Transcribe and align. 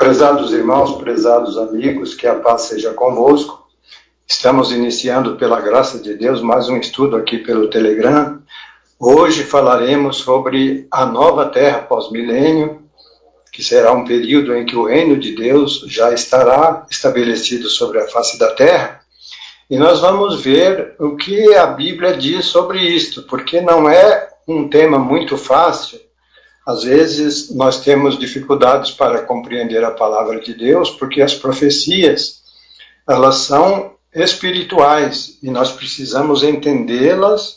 Prezados 0.00 0.50
irmãos, 0.54 0.96
prezados 0.96 1.58
amigos, 1.58 2.14
que 2.14 2.26
a 2.26 2.34
paz 2.34 2.62
seja 2.62 2.94
convosco. 2.94 3.68
Estamos 4.26 4.72
iniciando, 4.72 5.36
pela 5.36 5.60
graça 5.60 5.98
de 5.98 6.14
Deus, 6.14 6.40
mais 6.40 6.70
um 6.70 6.78
estudo 6.78 7.16
aqui 7.16 7.36
pelo 7.36 7.68
Telegram. 7.68 8.40
Hoje 8.98 9.44
falaremos 9.44 10.16
sobre 10.16 10.88
a 10.90 11.04
nova 11.04 11.50
terra 11.50 11.82
pós-milênio, 11.82 12.80
que 13.52 13.62
será 13.62 13.92
um 13.92 14.06
período 14.06 14.56
em 14.56 14.64
que 14.64 14.74
o 14.74 14.86
reino 14.86 15.18
de 15.18 15.36
Deus 15.36 15.84
já 15.86 16.14
estará 16.14 16.86
estabelecido 16.90 17.68
sobre 17.68 18.00
a 18.00 18.08
face 18.08 18.38
da 18.38 18.54
terra. 18.54 19.02
E 19.68 19.76
nós 19.76 20.00
vamos 20.00 20.40
ver 20.40 20.94
o 20.98 21.14
que 21.14 21.54
a 21.54 21.66
Bíblia 21.66 22.16
diz 22.16 22.46
sobre 22.46 22.80
isto, 22.80 23.24
porque 23.24 23.60
não 23.60 23.86
é 23.86 24.30
um 24.48 24.66
tema 24.66 24.98
muito 24.98 25.36
fácil. 25.36 26.00
Às 26.70 26.84
vezes 26.84 27.52
nós 27.52 27.80
temos 27.80 28.16
dificuldades 28.16 28.92
para 28.92 29.22
compreender 29.22 29.82
a 29.82 29.90
palavra 29.90 30.38
de 30.38 30.54
Deus, 30.54 30.88
porque 30.88 31.20
as 31.20 31.34
profecias, 31.34 32.42
elas 33.08 33.38
são 33.38 33.94
espirituais 34.14 35.36
e 35.42 35.50
nós 35.50 35.72
precisamos 35.72 36.44
entendê-las 36.44 37.56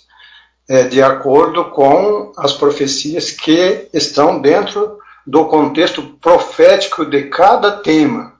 é, 0.67 0.85
de 0.85 0.99
acordo 1.03 1.65
com 1.65 2.31
as 2.35 2.53
profecias 2.53 3.29
que 3.29 3.87
estão 3.93 4.41
dentro 4.41 4.97
do 5.27 5.45
contexto 5.45 6.01
profético 6.19 7.05
de 7.05 7.25
cada 7.25 7.71
tema. 7.71 8.33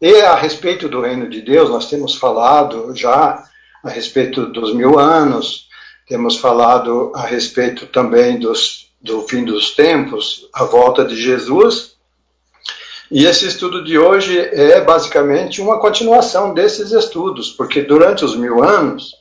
E 0.00 0.22
a 0.22 0.34
respeito 0.34 0.88
do 0.88 1.02
reino 1.02 1.28
de 1.28 1.42
Deus, 1.42 1.68
nós 1.68 1.90
temos 1.90 2.14
falado 2.14 2.96
já 2.96 3.44
a 3.84 3.90
respeito 3.90 4.46
dos 4.46 4.72
mil 4.72 4.98
anos, 4.98 5.68
temos 6.06 6.38
falado 6.38 7.12
a 7.14 7.26
respeito 7.26 7.86
também 7.88 8.38
dos, 8.38 8.87
do 9.00 9.22
fim 9.22 9.44
dos 9.44 9.74
tempos, 9.74 10.48
a 10.52 10.64
volta 10.64 11.04
de 11.04 11.16
Jesus. 11.16 11.96
E 13.10 13.24
esse 13.24 13.46
estudo 13.46 13.84
de 13.84 13.98
hoje 13.98 14.38
é 14.38 14.80
basicamente 14.80 15.60
uma 15.60 15.78
continuação 15.78 16.52
desses 16.52 16.92
estudos, 16.92 17.50
porque 17.50 17.82
durante 17.82 18.24
os 18.24 18.36
mil 18.36 18.62
anos 18.62 19.12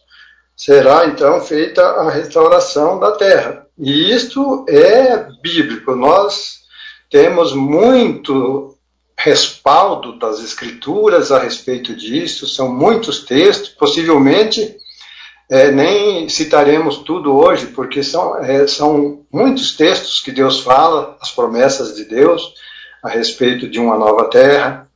será 0.55 1.05
então 1.05 1.39
feita 1.39 1.81
a 1.81 2.09
restauração 2.09 2.99
da 2.99 3.11
terra. 3.11 3.65
E 3.77 4.11
isto 4.11 4.65
é 4.67 5.27
bíblico. 5.41 5.95
Nós 5.95 6.57
temos 7.09 7.53
muito 7.53 8.75
respaldo 9.17 10.17
das 10.19 10.39
escrituras 10.39 11.31
a 11.31 11.39
respeito 11.39 11.95
disso, 11.95 12.47
são 12.47 12.73
muitos 12.73 13.23
textos, 13.23 13.69
possivelmente 13.69 14.75
é, 15.49 15.71
nem 15.71 16.27
citaremos 16.27 16.97
tudo 16.97 17.35
hoje, 17.35 17.67
porque 17.67 18.03
são, 18.03 18.37
é, 18.43 18.67
são 18.67 19.25
muitos 19.31 19.75
textos 19.75 20.19
que 20.19 20.31
Deus 20.31 20.59
fala, 20.59 21.17
as 21.21 21.31
promessas 21.31 21.95
de 21.95 22.03
Deus 22.03 22.53
a 23.03 23.09
respeito 23.09 23.69
de 23.69 23.79
uma 23.79 23.97
nova 23.97 24.25
terra. 24.29 24.89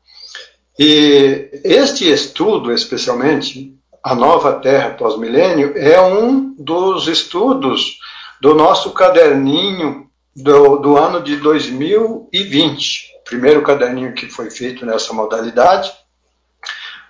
E 0.78 1.50
este 1.64 2.12
estudo, 2.12 2.74
especialmente, 2.74 3.74
a 4.04 4.16
nova 4.16 4.54
terra 4.54 4.92
pós-milênio, 4.92 5.74
é 5.78 6.02
um 6.02 6.54
dos 6.58 7.08
estudos 7.08 8.00
do 8.42 8.54
nosso 8.56 8.92
caderninho 8.92 10.08
do, 10.36 10.78
do 10.78 10.98
ano 10.98 11.22
de 11.22 11.38
2020, 11.38 13.12
primeiro 13.24 13.62
caderninho 13.62 14.14
que 14.14 14.28
foi 14.28 14.50
feito 14.50 14.86
nessa 14.86 15.14
modalidade, 15.14 15.92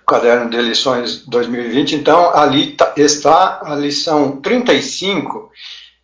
o 0.02 0.06
caderno 0.06 0.50
de 0.50 0.60
lições 0.60 1.24
2020. 1.26 1.96
Então, 1.96 2.34
ali 2.34 2.72
tá, 2.72 2.92
está 2.96 3.60
a 3.64 3.74
lição 3.74 4.40
35, 4.40 5.50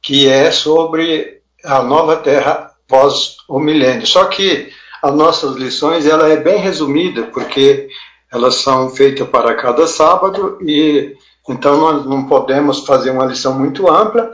que 0.01 0.29
é 0.29 0.51
sobre 0.51 1.41
a 1.65 1.83
nova 1.83 2.17
terra 2.17 2.73
pós 2.87 3.37
o 3.49 3.59
milênio. 3.59 4.07
Só 4.07 4.25
que 4.27 4.73
as 5.03 5.15
nossas 5.15 5.57
lições 5.57 6.07
ela 6.07 6.29
é 6.29 6.37
bem 6.37 6.59
resumida, 6.59 7.25
porque 7.25 7.89
elas 8.33 8.57
são 8.57 8.91
feitas 8.91 9.29
para 9.29 9.55
cada 9.55 9.87
sábado 9.87 10.59
e 10.63 11.17
então 11.49 11.79
nós 11.79 12.05
não 12.05 12.27
podemos 12.27 12.85
fazer 12.85 13.11
uma 13.11 13.25
lição 13.25 13.59
muito 13.59 13.89
ampla 13.91 14.31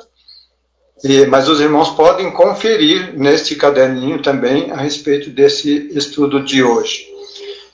e, 1.05 1.27
mas 1.27 1.49
os 1.49 1.61
irmãos 1.61 1.91
podem 1.91 2.31
conferir 2.33 3.17
neste 3.17 3.55
caderninho 3.55 4.21
também 4.21 4.71
a 4.73 4.77
respeito 4.77 5.31
desse 5.31 5.91
estudo 5.97 6.43
de 6.43 6.63
hoje. 6.63 7.14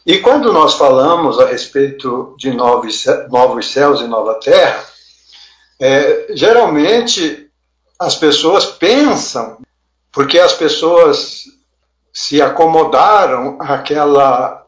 E 0.06 0.18
quando 0.18 0.52
nós 0.52 0.74
falamos 0.74 1.38
a 1.38 1.46
respeito 1.46 2.34
de 2.38 2.52
novos, 2.52 3.04
novos 3.28 3.70
céus 3.70 4.00
e 4.00 4.06
nova 4.06 4.34
terra, 4.34 4.84
é, 5.80 6.28
geralmente 6.30 7.48
as 7.98 8.16
pessoas 8.16 8.64
pensam, 8.64 9.58
porque 10.10 10.38
as 10.38 10.52
pessoas 10.52 11.44
se 12.12 12.40
acomodaram 12.40 13.58
àquela 13.60 14.66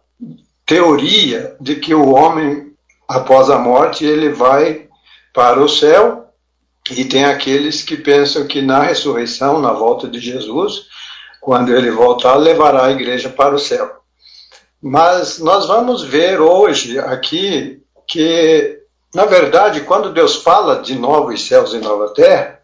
teoria 0.66 1.56
de 1.60 1.76
que 1.76 1.94
o 1.94 2.10
homem, 2.10 2.72
após 3.08 3.50
a 3.50 3.58
morte, 3.58 4.04
ele 4.04 4.28
vai 4.28 4.88
para 5.32 5.60
o 5.60 5.68
céu 5.68 6.28
e 6.90 7.04
tem 7.04 7.24
aqueles 7.24 7.82
que 7.82 7.96
pensam 7.96 8.46
que 8.46 8.60
na 8.60 8.82
ressurreição, 8.82 9.60
na 9.60 9.72
volta 9.72 10.08
de 10.08 10.20
Jesus, 10.20 10.86
quando 11.40 11.74
ele 11.74 11.90
voltar, 11.90 12.36
levará 12.36 12.86
a 12.86 12.90
igreja 12.90 13.28
para 13.28 13.54
o 13.54 13.58
céu. 13.58 14.01
Mas 14.82 15.38
nós 15.38 15.66
vamos 15.68 16.02
ver 16.02 16.40
hoje 16.40 16.98
aqui 16.98 17.80
que, 18.06 18.80
na 19.14 19.24
verdade, 19.24 19.82
quando 19.82 20.12
Deus 20.12 20.36
fala 20.36 20.82
de 20.82 20.96
novos 20.96 21.46
céus 21.46 21.72
e 21.72 21.78
nova 21.78 22.12
terra, 22.12 22.58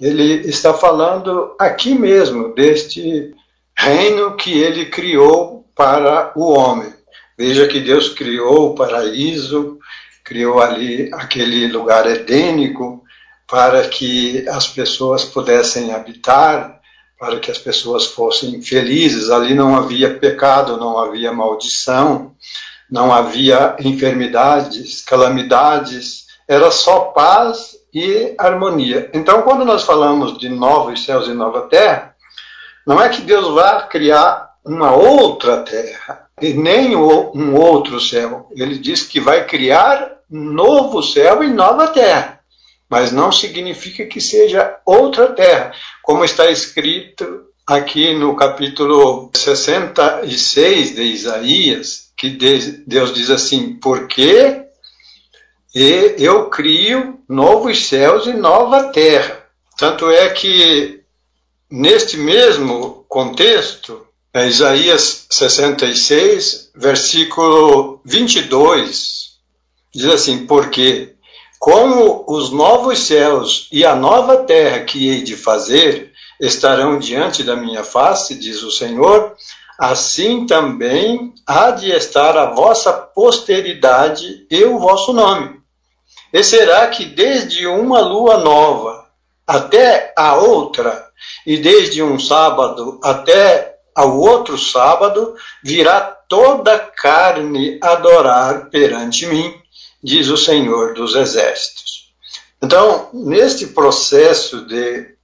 ele 0.00 0.48
está 0.48 0.74
falando 0.74 1.54
aqui 1.56 1.94
mesmo 1.94 2.52
deste 2.52 3.32
reino 3.78 4.36
que 4.36 4.52
ele 4.52 4.86
criou 4.86 5.64
para 5.76 6.32
o 6.34 6.52
homem. 6.52 6.92
Veja 7.38 7.68
que 7.68 7.78
Deus 7.78 8.08
criou 8.08 8.70
o 8.70 8.74
paraíso, 8.74 9.78
criou 10.24 10.60
ali 10.60 11.08
aquele 11.14 11.68
lugar 11.68 12.06
edênico, 12.06 13.02
para 13.48 13.86
que 13.86 14.48
as 14.48 14.66
pessoas 14.66 15.24
pudessem 15.24 15.92
habitar, 15.92 16.80
para 17.22 17.38
que 17.38 17.52
as 17.52 17.58
pessoas 17.58 18.06
fossem 18.06 18.60
felizes. 18.60 19.30
Ali 19.30 19.54
não 19.54 19.76
havia 19.76 20.18
pecado, 20.18 20.76
não 20.76 20.98
havia 20.98 21.32
maldição, 21.32 22.32
não 22.90 23.12
havia 23.12 23.76
enfermidades, 23.78 25.04
calamidades, 25.04 26.26
era 26.48 26.68
só 26.72 27.12
paz 27.14 27.76
e 27.94 28.34
harmonia. 28.36 29.08
Então, 29.14 29.42
quando 29.42 29.64
nós 29.64 29.84
falamos 29.84 30.36
de 30.36 30.48
novos 30.48 31.04
céus 31.04 31.28
e 31.28 31.32
nova 31.32 31.68
terra, 31.68 32.12
não 32.84 33.00
é 33.00 33.08
que 33.08 33.22
Deus 33.22 33.54
vá 33.54 33.82
criar 33.82 34.54
uma 34.64 34.90
outra 34.90 35.58
terra 35.58 36.26
e 36.40 36.52
nem 36.52 36.96
um 36.96 37.54
outro 37.54 38.00
céu. 38.00 38.48
Ele 38.50 38.76
diz 38.76 39.04
que 39.04 39.20
vai 39.20 39.44
criar 39.46 40.10
novo 40.28 41.00
céu 41.04 41.44
e 41.44 41.48
nova 41.48 41.86
terra 41.86 42.41
mas 42.92 43.10
não 43.10 43.32
significa 43.32 44.04
que 44.04 44.20
seja 44.20 44.76
outra 44.84 45.28
terra, 45.28 45.72
como 46.02 46.26
está 46.26 46.50
escrito 46.50 47.46
aqui 47.66 48.12
no 48.12 48.36
capítulo 48.36 49.30
66 49.34 50.94
de 50.94 51.02
Isaías, 51.02 52.12
que 52.14 52.28
Deus 52.86 53.14
diz 53.14 53.30
assim: 53.30 53.78
Porque 53.80 54.66
eu 56.18 56.50
crio 56.50 57.18
novos 57.26 57.86
céus 57.86 58.26
e 58.26 58.34
nova 58.34 58.92
terra. 58.92 59.42
Tanto 59.78 60.10
é 60.10 60.28
que, 60.28 61.00
neste 61.70 62.18
mesmo 62.18 63.06
contexto, 63.08 64.06
é 64.34 64.46
Isaías 64.46 65.28
66, 65.30 66.72
versículo 66.74 68.02
22, 68.04 69.38
diz 69.94 70.04
assim: 70.04 70.44
Porque 70.44 71.12
como 71.62 72.24
os 72.26 72.50
novos 72.50 73.06
céus 73.06 73.68
e 73.70 73.84
a 73.86 73.94
nova 73.94 74.38
terra 74.38 74.80
que 74.80 75.08
hei 75.08 75.22
de 75.22 75.36
fazer 75.36 76.10
estarão 76.40 76.98
diante 76.98 77.44
da 77.44 77.54
minha 77.54 77.84
face, 77.84 78.34
diz 78.34 78.64
o 78.64 78.70
Senhor, 78.72 79.36
assim 79.78 80.44
também 80.44 81.32
há 81.46 81.70
de 81.70 81.92
estar 81.92 82.36
a 82.36 82.46
vossa 82.46 82.92
posteridade 82.92 84.44
e 84.50 84.64
o 84.64 84.80
vosso 84.80 85.12
nome. 85.12 85.60
E 86.32 86.42
será 86.42 86.88
que 86.88 87.04
desde 87.04 87.64
uma 87.64 88.00
lua 88.00 88.38
nova 88.38 89.06
até 89.46 90.12
a 90.18 90.34
outra, 90.34 91.06
e 91.46 91.58
desde 91.58 92.02
um 92.02 92.18
sábado 92.18 92.98
até 93.04 93.76
ao 93.94 94.18
outro 94.18 94.58
sábado, 94.58 95.36
virá 95.62 96.00
toda 96.28 96.76
carne 96.76 97.78
adorar 97.80 98.68
perante 98.68 99.26
mim 99.26 99.62
diz 100.02 100.28
o 100.28 100.36
Senhor 100.36 100.94
dos 100.94 101.14
Exércitos. 101.14 102.12
Então, 102.62 103.08
neste 103.12 103.68
processo 103.68 104.66
de, 104.66 105.14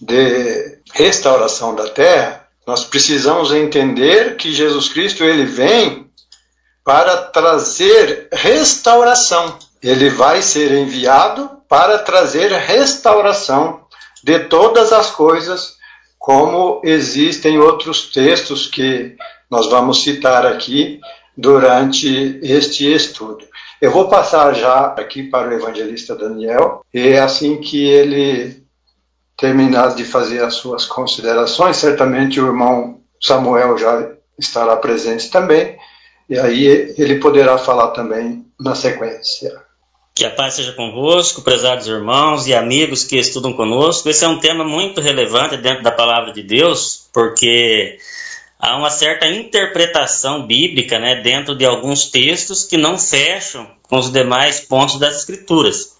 de 0.00 0.78
restauração 0.92 1.74
da 1.74 1.88
terra, 1.88 2.46
nós 2.66 2.84
precisamos 2.84 3.52
entender 3.52 4.36
que 4.36 4.52
Jesus 4.52 4.88
Cristo 4.88 5.22
ele 5.22 5.44
vem 5.44 6.10
para 6.84 7.16
trazer 7.16 8.28
restauração. 8.32 9.58
Ele 9.82 10.08
vai 10.08 10.42
ser 10.42 10.72
enviado 10.72 11.50
para 11.68 11.98
trazer 11.98 12.50
restauração 12.52 13.84
de 14.22 14.40
todas 14.40 14.92
as 14.92 15.10
coisas, 15.10 15.74
como 16.18 16.80
existem 16.82 17.58
outros 17.58 18.10
textos 18.10 18.66
que 18.66 19.16
nós 19.50 19.68
vamos 19.68 20.02
citar 20.02 20.44
aqui 20.46 21.00
durante 21.36 22.40
este 22.42 22.92
estudo. 22.92 23.46
Eu 23.80 23.90
vou 23.90 24.08
passar 24.08 24.54
já 24.54 24.86
aqui 24.96 25.24
para 25.24 25.48
o 25.48 25.52
evangelista 25.52 26.14
Daniel, 26.14 26.82
e 26.92 27.14
assim 27.14 27.60
que 27.60 27.86
ele 27.86 28.64
terminar 29.36 29.94
de 29.94 30.04
fazer 30.04 30.42
as 30.42 30.54
suas 30.54 30.86
considerações, 30.86 31.76
certamente 31.76 32.40
o 32.40 32.46
irmão 32.46 33.00
Samuel 33.20 33.76
já 33.76 34.12
estará 34.38 34.76
presente 34.76 35.30
também, 35.30 35.76
e 36.28 36.38
aí 36.38 36.94
ele 36.96 37.16
poderá 37.16 37.58
falar 37.58 37.88
também 37.88 38.46
na 38.58 38.74
sequência. 38.74 39.52
Que 40.14 40.24
a 40.24 40.30
paz 40.30 40.54
seja 40.54 40.72
convosco, 40.72 41.42
prezados 41.42 41.86
irmãos 41.86 42.46
e 42.46 42.54
amigos 42.54 43.04
que 43.04 43.18
estudam 43.18 43.52
conosco. 43.52 44.08
Esse 44.08 44.24
é 44.24 44.28
um 44.28 44.40
tema 44.40 44.64
muito 44.64 44.98
relevante 45.02 45.58
dentro 45.58 45.82
da 45.82 45.92
palavra 45.92 46.32
de 46.32 46.42
Deus, 46.42 47.06
porque 47.12 47.98
há 48.58 48.76
uma 48.76 48.90
certa 48.90 49.26
interpretação 49.26 50.46
bíblica 50.46 50.98
né, 50.98 51.16
dentro 51.16 51.54
de 51.54 51.64
alguns 51.64 52.10
textos 52.10 52.64
que 52.64 52.76
não 52.76 52.98
fecham 52.98 53.70
com 53.82 53.98
os 53.98 54.10
demais 54.10 54.60
pontos 54.60 54.98
das 54.98 55.16
Escrituras. 55.18 55.94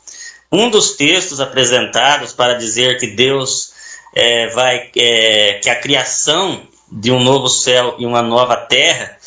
Um 0.50 0.70
dos 0.70 0.92
textos 0.96 1.40
apresentados 1.40 2.32
para 2.32 2.54
dizer 2.54 2.98
que 2.98 3.08
Deus 3.08 3.72
é, 4.14 4.48
vai, 4.48 4.90
é, 4.96 5.54
que 5.62 5.68
a 5.68 5.76
criação 5.76 6.66
de 6.90 7.10
um 7.10 7.22
novo 7.22 7.48
céu 7.48 7.96
e 7.98 8.06
uma 8.06 8.22
nova 8.22 8.56
terra 8.56 9.18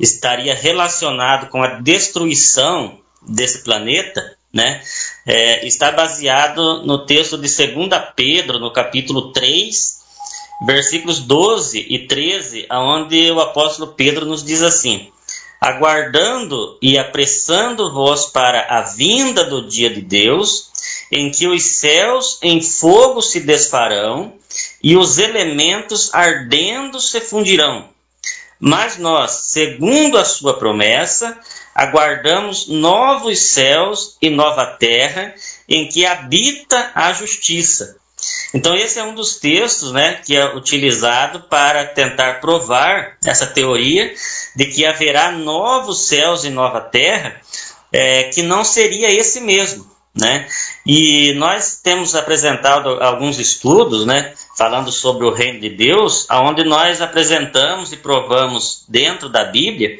estaria 0.00 0.54
relacionado 0.54 1.48
com 1.48 1.62
a 1.62 1.80
destruição 1.80 2.98
desse 3.22 3.64
planeta, 3.64 4.36
né, 4.52 4.82
é, 5.26 5.66
está 5.66 5.90
baseado 5.90 6.82
no 6.84 7.04
texto 7.04 7.36
de 7.36 7.48
2 7.48 7.88
Pedro, 8.14 8.58
no 8.58 8.72
capítulo 8.72 9.32
3, 9.32 9.95
versículos 10.60 11.20
12 11.20 11.86
e 11.88 12.06
13, 12.06 12.66
onde 12.70 13.30
o 13.30 13.40
apóstolo 13.40 13.92
Pedro 13.92 14.24
nos 14.24 14.44
diz 14.44 14.62
assim: 14.62 15.10
Aguardando 15.60 16.78
e 16.80 16.98
apressando-vos 16.98 18.26
para 18.26 18.66
a 18.68 18.82
vinda 18.82 19.44
do 19.44 19.68
dia 19.68 19.90
de 19.90 20.00
Deus, 20.00 20.70
em 21.10 21.30
que 21.30 21.46
os 21.46 21.62
céus 21.62 22.38
em 22.42 22.60
fogo 22.60 23.20
se 23.20 23.40
desfarão 23.40 24.34
e 24.82 24.96
os 24.96 25.18
elementos 25.18 26.12
ardendo 26.14 27.00
se 27.00 27.20
fundirão. 27.20 27.88
Mas 28.58 28.96
nós, 28.96 29.48
segundo 29.50 30.16
a 30.16 30.24
sua 30.24 30.58
promessa, 30.58 31.38
aguardamos 31.74 32.66
novos 32.68 33.38
céus 33.40 34.16
e 34.20 34.30
nova 34.30 34.64
terra 34.64 35.34
em 35.68 35.88
que 35.88 36.06
habita 36.06 36.90
a 36.94 37.12
justiça. 37.12 37.96
Então 38.54 38.76
esse 38.76 38.98
é 38.98 39.04
um 39.04 39.14
dos 39.14 39.36
textos, 39.36 39.92
né, 39.92 40.20
que 40.24 40.36
é 40.36 40.54
utilizado 40.54 41.42
para 41.42 41.84
tentar 41.84 42.40
provar 42.40 43.16
essa 43.24 43.46
teoria 43.46 44.14
de 44.54 44.66
que 44.66 44.84
haverá 44.84 45.32
novos 45.32 46.06
céus 46.06 46.44
e 46.44 46.50
nova 46.50 46.80
terra, 46.80 47.40
é, 47.92 48.24
que 48.24 48.42
não 48.42 48.64
seria 48.64 49.10
esse 49.12 49.40
mesmo. 49.40 49.95
Né? 50.16 50.48
E 50.86 51.34
nós 51.34 51.78
temos 51.82 52.14
apresentado 52.14 52.88
alguns 53.02 53.38
estudos, 53.38 54.06
né, 54.06 54.32
falando 54.56 54.90
sobre 54.90 55.26
o 55.26 55.30
reino 55.30 55.60
de 55.60 55.68
Deus, 55.68 56.26
onde 56.30 56.64
nós 56.64 57.02
apresentamos 57.02 57.92
e 57.92 57.98
provamos 57.98 58.84
dentro 58.88 59.28
da 59.28 59.44
Bíblia 59.44 59.98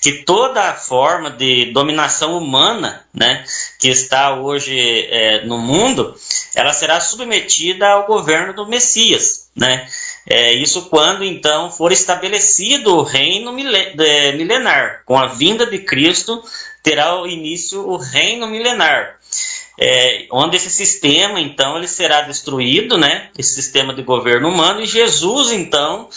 que 0.00 0.24
toda 0.24 0.70
a 0.70 0.74
forma 0.74 1.28
de 1.28 1.66
dominação 1.66 2.38
humana, 2.38 3.04
né, 3.12 3.44
que 3.78 3.88
está 3.88 4.36
hoje 4.36 4.74
é, 4.78 5.44
no 5.44 5.58
mundo, 5.58 6.14
ela 6.54 6.72
será 6.72 6.98
submetida 6.98 7.88
ao 7.88 8.06
governo 8.06 8.54
do 8.54 8.66
Messias, 8.66 9.50
né? 9.54 9.86
É, 10.30 10.54
isso 10.54 10.90
quando 10.90 11.24
então 11.24 11.70
for 11.70 11.90
estabelecido 11.90 12.96
o 12.96 13.02
reino 13.02 13.50
milenar, 13.52 15.02
com 15.04 15.18
a 15.18 15.26
vinda 15.26 15.66
de 15.66 15.78
Cristo 15.78 16.42
terá 16.82 17.14
início 17.26 17.88
o 17.88 17.96
reino 17.96 18.46
milenar 18.46 19.18
é, 19.78 20.26
onde 20.32 20.56
esse 20.56 20.70
sistema, 20.70 21.40
então, 21.40 21.76
ele 21.76 21.86
será 21.86 22.22
destruído, 22.22 22.98
né? 22.98 23.30
Esse 23.38 23.54
sistema 23.54 23.94
de 23.94 24.02
governo 24.02 24.48
humano, 24.48 24.80
e 24.80 24.86
Jesus, 24.86 25.52
então, 25.52 26.08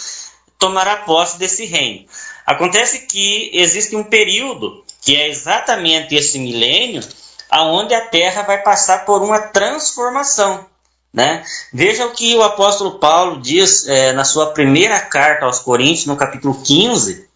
tomará 0.58 0.96
posse 0.96 1.38
desse 1.38 1.64
reino. 1.64 2.06
Acontece 2.44 3.06
que 3.06 3.50
existe 3.54 3.94
um 3.94 4.02
período, 4.02 4.84
que 5.00 5.14
é 5.14 5.28
exatamente 5.28 6.16
esse 6.16 6.40
milênio, 6.40 7.02
aonde 7.48 7.94
a 7.94 8.00
Terra 8.00 8.42
vai 8.42 8.60
passar 8.62 9.04
por 9.04 9.22
uma 9.22 9.38
transformação. 9.38 10.66
Né? 11.14 11.44
Veja 11.72 12.06
o 12.06 12.12
que 12.12 12.34
o 12.34 12.42
apóstolo 12.42 12.98
Paulo 12.98 13.40
diz 13.40 13.86
é, 13.86 14.12
na 14.12 14.24
sua 14.24 14.46
primeira 14.46 14.98
carta 14.98 15.44
aos 15.44 15.60
Coríntios, 15.60 16.06
no 16.06 16.16
capítulo 16.16 16.60
15, 16.62 17.28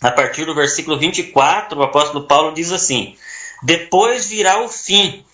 a 0.00 0.10
partir 0.10 0.44
do 0.44 0.54
versículo 0.54 0.98
24, 0.98 1.78
o 1.78 1.82
apóstolo 1.82 2.26
Paulo 2.26 2.52
diz 2.52 2.70
assim: 2.70 3.16
Depois 3.62 4.26
virá 4.26 4.62
o 4.62 4.68
fim 4.68 5.24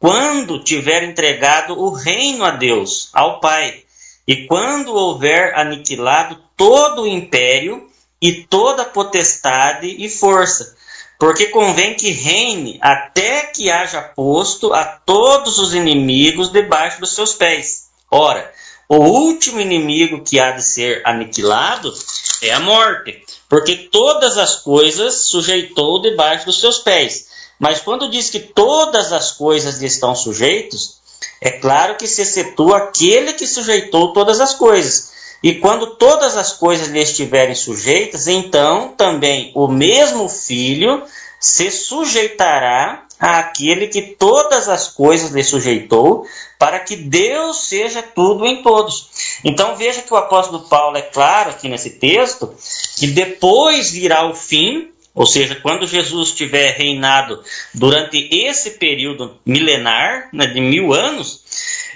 quando 0.00 0.64
tiver 0.64 1.04
entregado 1.04 1.78
o 1.78 1.90
reino 1.90 2.42
a 2.42 2.50
Deus, 2.50 3.10
ao 3.12 3.38
Pai, 3.38 3.84
e 4.26 4.46
quando 4.46 4.94
houver 4.94 5.54
aniquilado 5.54 6.38
todo 6.56 7.02
o 7.02 7.06
império 7.06 7.86
e 8.20 8.32
toda 8.32 8.84
potestade 8.84 9.94
e 9.98 10.08
força, 10.08 10.74
porque 11.18 11.48
convém 11.48 11.94
que 11.94 12.10
reine 12.10 12.78
até 12.80 13.42
que 13.42 13.70
haja 13.70 14.00
posto 14.00 14.72
a 14.72 14.84
todos 14.84 15.58
os 15.58 15.74
inimigos 15.74 16.50
debaixo 16.50 16.98
dos 16.98 17.14
seus 17.14 17.34
pés. 17.34 17.88
Ora, 18.10 18.50
o 18.88 18.96
último 18.96 19.60
inimigo 19.60 20.24
que 20.24 20.40
há 20.40 20.52
de 20.52 20.62
ser 20.62 21.02
aniquilado 21.04 21.92
é 22.40 22.50
a 22.52 22.60
morte, 22.60 23.22
porque 23.50 23.76
todas 23.76 24.38
as 24.38 24.56
coisas 24.56 25.26
sujeitou 25.26 26.00
debaixo 26.00 26.46
dos 26.46 26.58
seus 26.58 26.78
pés. 26.78 27.29
Mas 27.60 27.78
quando 27.78 28.10
diz 28.10 28.30
que 28.30 28.40
todas 28.40 29.12
as 29.12 29.32
coisas 29.32 29.78
lhe 29.78 29.86
estão 29.86 30.16
sujeitos, 30.16 30.98
é 31.42 31.50
claro 31.50 31.96
que 31.96 32.08
se 32.08 32.22
excetua 32.22 32.78
aquele 32.78 33.34
que 33.34 33.46
sujeitou 33.46 34.14
todas 34.14 34.40
as 34.40 34.54
coisas. 34.54 35.10
E 35.42 35.54
quando 35.54 35.94
todas 35.96 36.38
as 36.38 36.54
coisas 36.54 36.88
lhe 36.88 37.00
estiverem 37.00 37.54
sujeitas, 37.54 38.26
então 38.26 38.94
também 38.96 39.52
o 39.54 39.68
mesmo 39.68 40.26
filho 40.28 41.02
se 41.38 41.70
sujeitará 41.70 43.06
àquele 43.18 43.88
que 43.88 44.00
todas 44.00 44.66
as 44.68 44.88
coisas 44.88 45.30
lhe 45.30 45.44
sujeitou, 45.44 46.26
para 46.58 46.80
que 46.80 46.96
Deus 46.96 47.68
seja 47.68 48.02
tudo 48.02 48.46
em 48.46 48.62
todos. 48.62 49.10
Então 49.44 49.76
veja 49.76 50.00
que 50.02 50.12
o 50.12 50.16
apóstolo 50.16 50.60
Paulo 50.60 50.96
é 50.96 51.02
claro 51.02 51.50
aqui 51.50 51.68
nesse 51.68 51.90
texto 51.90 52.54
que 52.96 53.06
depois 53.06 53.90
virá 53.90 54.26
o 54.26 54.34
fim 54.34 54.90
ou 55.20 55.26
seja, 55.26 55.54
quando 55.54 55.86
Jesus 55.86 56.32
tiver 56.32 56.70
reinado 56.78 57.44
durante 57.74 58.26
esse 58.32 58.70
período 58.78 59.38
milenar, 59.44 60.30
né, 60.32 60.46
de 60.46 60.62
mil 60.62 60.94
anos, 60.94 61.44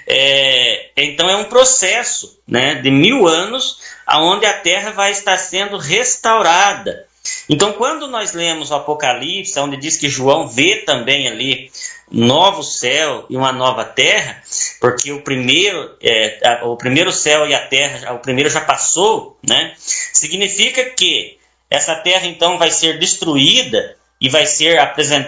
é, 0.05 0.91
então 0.95 1.27
é 1.27 1.35
um 1.35 1.45
processo 1.45 2.39
né, 2.47 2.75
de 2.75 2.91
mil 2.91 3.27
anos 3.27 3.79
onde 4.07 4.45
a 4.45 4.53
terra 4.53 4.91
vai 4.91 5.09
estar 5.09 5.37
sendo 5.37 5.75
restaurada. 5.75 7.07
Então, 7.49 7.73
quando 7.73 8.07
nós 8.07 8.33
lemos 8.33 8.69
o 8.69 8.75
Apocalipse, 8.75 9.59
onde 9.59 9.77
diz 9.77 9.97
que 9.97 10.07
João 10.07 10.47
vê 10.47 10.83
também 10.85 11.27
ali 11.27 11.71
novo 12.11 12.61
céu 12.61 13.25
e 13.27 13.35
uma 13.35 13.51
nova 13.51 13.83
terra, 13.83 14.39
porque 14.79 15.11
o 15.11 15.23
primeiro, 15.23 15.97
é, 15.99 16.61
o 16.63 16.77
primeiro 16.77 17.11
céu 17.11 17.47
e 17.47 17.55
a 17.55 17.65
terra, 17.65 18.13
o 18.13 18.19
primeiro 18.19 18.51
já 18.51 18.61
passou, 18.61 19.35
né? 19.41 19.73
Significa 19.77 20.85
que 20.85 21.34
essa 21.69 21.95
terra 21.95 22.27
então 22.27 22.57
vai 22.57 22.71
ser 22.71 22.99
destruída 22.99 23.95
e 24.19 24.29
vai 24.29 24.45
ser 24.45 24.79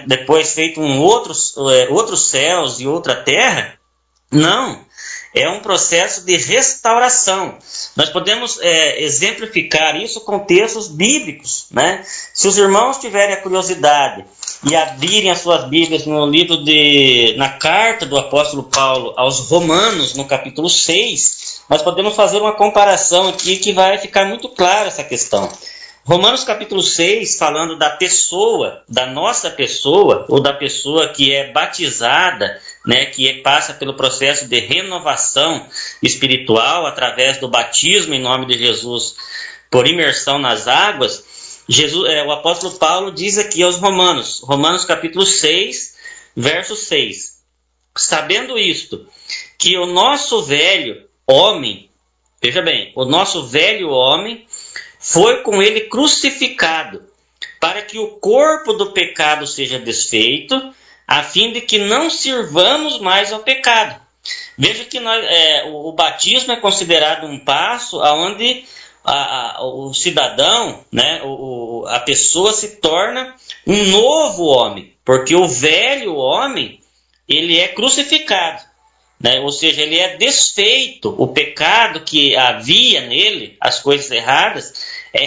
depois 0.06 0.52
feito 0.54 0.80
um 0.80 1.00
outro, 1.00 1.32
é, 1.70 1.88
outros 1.90 2.28
céus 2.28 2.80
e 2.80 2.86
outra 2.86 3.14
terra? 3.14 3.78
Não. 4.30 4.86
É 5.34 5.48
um 5.48 5.60
processo 5.60 6.24
de 6.24 6.36
restauração. 6.36 7.58
Nós 7.94 8.08
podemos 8.08 8.58
é, 8.60 9.02
exemplificar 9.02 9.94
isso 9.94 10.22
com 10.22 10.38
textos 10.38 10.88
bíblicos. 10.88 11.66
Né? 11.70 12.02
Se 12.32 12.48
os 12.48 12.56
irmãos 12.56 12.98
tiverem 12.98 13.34
a 13.34 13.40
curiosidade 13.40 14.24
e 14.68 14.74
abrirem 14.74 15.30
as 15.30 15.40
suas 15.40 15.68
Bíblias 15.68 16.06
no 16.06 16.26
livro 16.26 16.64
de. 16.64 17.34
na 17.36 17.50
carta 17.50 18.06
do 18.06 18.18
apóstolo 18.18 18.64
Paulo 18.64 19.12
aos 19.16 19.40
Romanos, 19.48 20.14
no 20.14 20.24
capítulo 20.24 20.68
6, 20.68 21.62
nós 21.68 21.82
podemos 21.82 22.16
fazer 22.16 22.38
uma 22.38 22.54
comparação 22.54 23.28
aqui 23.28 23.58
que 23.58 23.72
vai 23.72 23.98
ficar 23.98 24.24
muito 24.24 24.48
clara 24.48 24.88
essa 24.88 25.04
questão. 25.04 25.48
Romanos 26.08 26.42
capítulo 26.42 26.82
6, 26.82 27.36
falando 27.36 27.76
da 27.76 27.90
pessoa, 27.90 28.82
da 28.88 29.04
nossa 29.04 29.50
pessoa, 29.50 30.24
ou 30.30 30.40
da 30.40 30.54
pessoa 30.54 31.10
que 31.10 31.34
é 31.34 31.52
batizada, 31.52 32.58
né, 32.86 33.04
que 33.04 33.28
é, 33.28 33.42
passa 33.42 33.74
pelo 33.74 33.92
processo 33.92 34.48
de 34.48 34.58
renovação 34.58 35.68
espiritual 36.02 36.86
através 36.86 37.36
do 37.36 37.46
batismo 37.46 38.14
em 38.14 38.22
nome 38.22 38.46
de 38.46 38.56
Jesus 38.56 39.16
por 39.70 39.86
imersão 39.86 40.38
nas 40.38 40.66
águas, 40.66 41.62
Jesus, 41.68 42.10
é, 42.10 42.24
o 42.24 42.32
apóstolo 42.32 42.72
Paulo 42.78 43.12
diz 43.12 43.36
aqui 43.36 43.62
aos 43.62 43.76
Romanos, 43.76 44.40
Romanos 44.40 44.86
capítulo 44.86 45.26
6, 45.26 45.94
verso 46.34 46.74
6. 46.74 47.42
Sabendo 47.94 48.58
isto, 48.58 49.06
que 49.58 49.76
o 49.76 49.84
nosso 49.84 50.42
velho 50.42 51.06
homem, 51.26 51.90
veja 52.40 52.62
bem, 52.62 52.94
o 52.96 53.04
nosso 53.04 53.46
velho 53.46 53.90
homem 53.90 54.46
foi 54.98 55.42
com 55.42 55.62
ele 55.62 55.82
crucificado, 55.82 57.04
para 57.60 57.82
que 57.82 57.98
o 57.98 58.18
corpo 58.18 58.72
do 58.72 58.92
pecado 58.92 59.46
seja 59.46 59.78
desfeito, 59.78 60.74
a 61.06 61.22
fim 61.22 61.52
de 61.52 61.60
que 61.60 61.78
não 61.78 62.10
sirvamos 62.10 62.98
mais 62.98 63.32
ao 63.32 63.40
pecado. 63.40 64.00
Veja 64.56 64.84
que 64.84 65.00
nós, 65.00 65.24
é, 65.24 65.64
o, 65.68 65.88
o, 65.88 65.92
batismo 65.92 66.52
é 66.52 66.56
considerado 66.56 67.26
um 67.26 67.38
passo 67.38 68.02
aonde 68.02 68.64
a, 69.04 69.58
a, 69.58 69.64
o 69.64 69.94
cidadão, 69.94 70.84
né, 70.92 71.22
o, 71.24 71.84
a 71.88 72.00
pessoa 72.00 72.52
se 72.52 72.76
torna 72.76 73.34
um 73.66 73.84
novo 73.86 74.44
homem, 74.44 74.92
porque 75.04 75.34
o 75.34 75.48
velho 75.48 76.16
homem 76.16 76.80
ele 77.26 77.58
é 77.58 77.68
crucificado. 77.68 78.67
Né? 79.20 79.40
Ou 79.40 79.50
seja, 79.50 79.82
ele 79.82 79.98
é 79.98 80.16
desfeito. 80.16 81.14
O 81.18 81.28
pecado 81.28 82.00
que 82.00 82.36
havia 82.36 83.02
nele, 83.02 83.56
as 83.60 83.80
coisas 83.80 84.10
erradas, 84.10 84.72
é, 85.12 85.26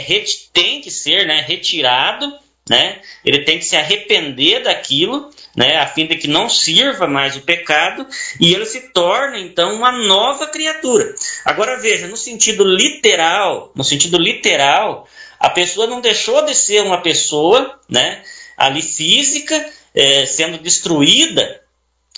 tem 0.54 0.82
que 0.82 0.90
ser 0.90 1.26
né, 1.26 1.44
retirado, 1.46 2.32
né? 2.70 3.02
ele 3.26 3.44
tem 3.44 3.60
que 3.60 3.66
se 3.66 3.76
arrepender 3.76 4.64
daquilo, 4.64 5.30
né, 5.56 5.78
a 5.78 5.88
fim 5.88 6.06
de 6.06 6.16
que 6.16 6.28
não 6.28 6.48
sirva 6.48 7.08
mais 7.08 7.36
o 7.36 7.42
pecado, 7.42 8.08
e 8.40 8.54
ele 8.54 8.66
se 8.66 8.94
torna 8.94 9.40
então 9.40 9.76
uma 9.76 9.92
nova 9.92 10.48
criatura. 10.48 11.14
Agora 11.44 11.78
veja, 11.78 12.08
no 12.08 12.16
sentido 12.16 12.64
literal, 12.64 13.72
no 13.76 13.84
sentido 13.84 14.18
literal, 14.18 15.08
a 15.40 15.50
pessoa 15.50 15.88
não 15.88 16.00
deixou 16.00 16.46
de 16.46 16.56
ser 16.56 16.82
uma 16.82 17.02
pessoa, 17.02 17.80
né, 17.90 18.24
ali 18.56 18.82
física, 18.82 19.70
é, 19.94 20.26
sendo 20.26 20.58
destruída 20.60 21.60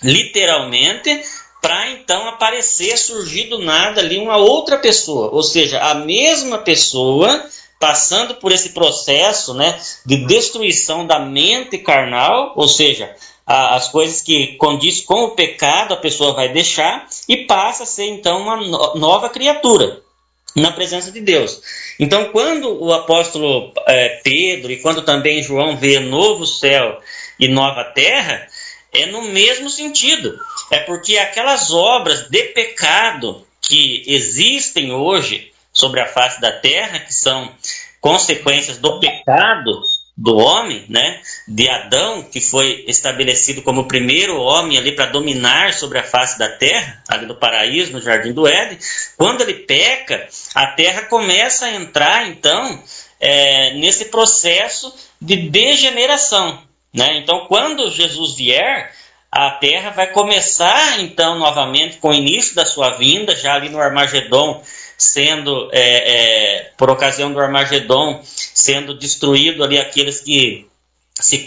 literalmente, 0.04 1.24
para 1.64 1.92
então 1.92 2.28
aparecer, 2.28 2.98
surgir 2.98 3.46
do 3.46 3.60
nada 3.60 4.02
ali 4.02 4.18
uma 4.18 4.36
outra 4.36 4.78
pessoa. 4.78 5.30
Ou 5.32 5.42
seja, 5.42 5.80
a 5.80 5.96
mesma 5.96 6.58
pessoa 6.58 7.42
passando 7.80 8.36
por 8.36 8.52
esse 8.52 8.72
processo 8.72 9.54
né, 9.54 9.80
de 10.06 10.26
destruição 10.26 11.08
da 11.08 11.20
mente 11.20 11.78
carnal, 11.78 12.52
ou 12.58 12.68
seja, 12.68 13.16
a, 13.48 13.76
as 13.76 13.88
coisas 13.88 14.22
que 14.22 14.58
condiz 14.58 15.00
com 15.02 15.24
o 15.24 15.36
pecado 15.36 15.94
a 15.94 15.98
pessoa 15.98 16.34
vai 16.34 16.50
deixar 16.50 17.08
e 17.30 17.46
passa 17.46 17.84
a 17.84 17.86
ser 17.86 18.08
então 18.08 18.42
uma 18.42 18.58
no, 18.58 18.96
nova 18.96 19.30
criatura 19.30 20.02
na 20.54 20.72
presença 20.72 21.14
de 21.14 21.22
Deus. 21.22 21.62
Então, 21.98 22.26
quando 22.26 22.78
o 22.84 22.92
apóstolo 22.92 23.72
é, 23.88 24.20
Pedro 24.22 24.70
e 24.70 24.82
quando 24.82 25.02
também 25.02 25.42
João 25.42 25.78
vê 25.78 26.00
novo 26.00 26.46
céu 26.46 27.00
e 27.40 27.48
nova 27.48 27.86
terra, 27.86 28.48
é 28.94 29.08
no 29.08 29.24
mesmo 29.24 29.70
sentido. 29.70 30.38
É 30.72 30.80
porque 30.80 31.18
aquelas 31.18 31.72
obras 31.72 32.30
de 32.30 32.44
pecado 32.46 33.46
que 33.62 34.04
existem 34.08 34.92
hoje 34.92 35.52
sobre 35.72 36.00
a 36.00 36.08
face 36.08 36.40
da 36.40 36.52
terra, 36.52 37.00
que 37.00 37.14
são 37.14 37.52
consequências 38.00 38.78
do 38.78 39.00
pecado 39.00 39.82
do 40.16 40.38
homem, 40.38 40.86
né, 40.90 41.22
de 41.48 41.68
Adão, 41.68 42.22
que 42.22 42.40
foi 42.40 42.86
estabelecido 42.88 43.64
como 43.64 43.82
o 43.82 43.88
primeiro 43.88 44.40
homem 44.40 44.78
ali 44.78 44.92
para 44.92 45.08
dominar 45.08 45.74
sobre 45.74 45.98
a 45.98 46.04
face 46.04 46.38
da 46.38 46.50
terra, 46.50 47.02
ali 47.08 47.26
do 47.26 47.36
paraíso, 47.36 47.94
no 47.94 48.02
jardim 48.02 48.32
do 48.32 48.48
Éden, 48.48 48.78
quando 49.18 49.42
ele 49.42 49.56
peca, 49.56 50.28
a 50.54 50.68
terra 50.68 51.04
começa 51.04 51.66
a 51.66 51.74
entrar 51.74 52.28
então 52.28 52.84
é, 53.20 53.74
nesse 53.74 54.06
processo 54.06 54.94
de 55.20 55.50
degeneração, 55.50 56.62
né? 56.94 57.18
Então, 57.18 57.48
quando 57.48 57.90
Jesus 57.90 58.36
vier, 58.36 58.94
a 59.36 59.50
terra 59.50 59.90
vai 59.90 60.08
começar 60.12 61.00
então 61.00 61.40
novamente 61.40 61.98
com 61.98 62.10
o 62.10 62.14
início 62.14 62.54
da 62.54 62.66
sua 62.66 62.92
vinda, 62.92 63.36
já 63.36 63.56
ali 63.56 63.68
no 63.68 63.80
Armagedon, 63.80 64.62
sendo 64.96 65.70
é, 65.72 65.80
é, 65.82 66.72
por 66.78 66.92
ocasião 66.92 67.34
do 67.34 67.40
Armagedon, 67.40 68.22
sendo 68.24 68.94
destruído 68.94 69.64
ali 69.64 69.80
aqueles 69.80 70.20
que 70.20 70.68
se 71.16 71.40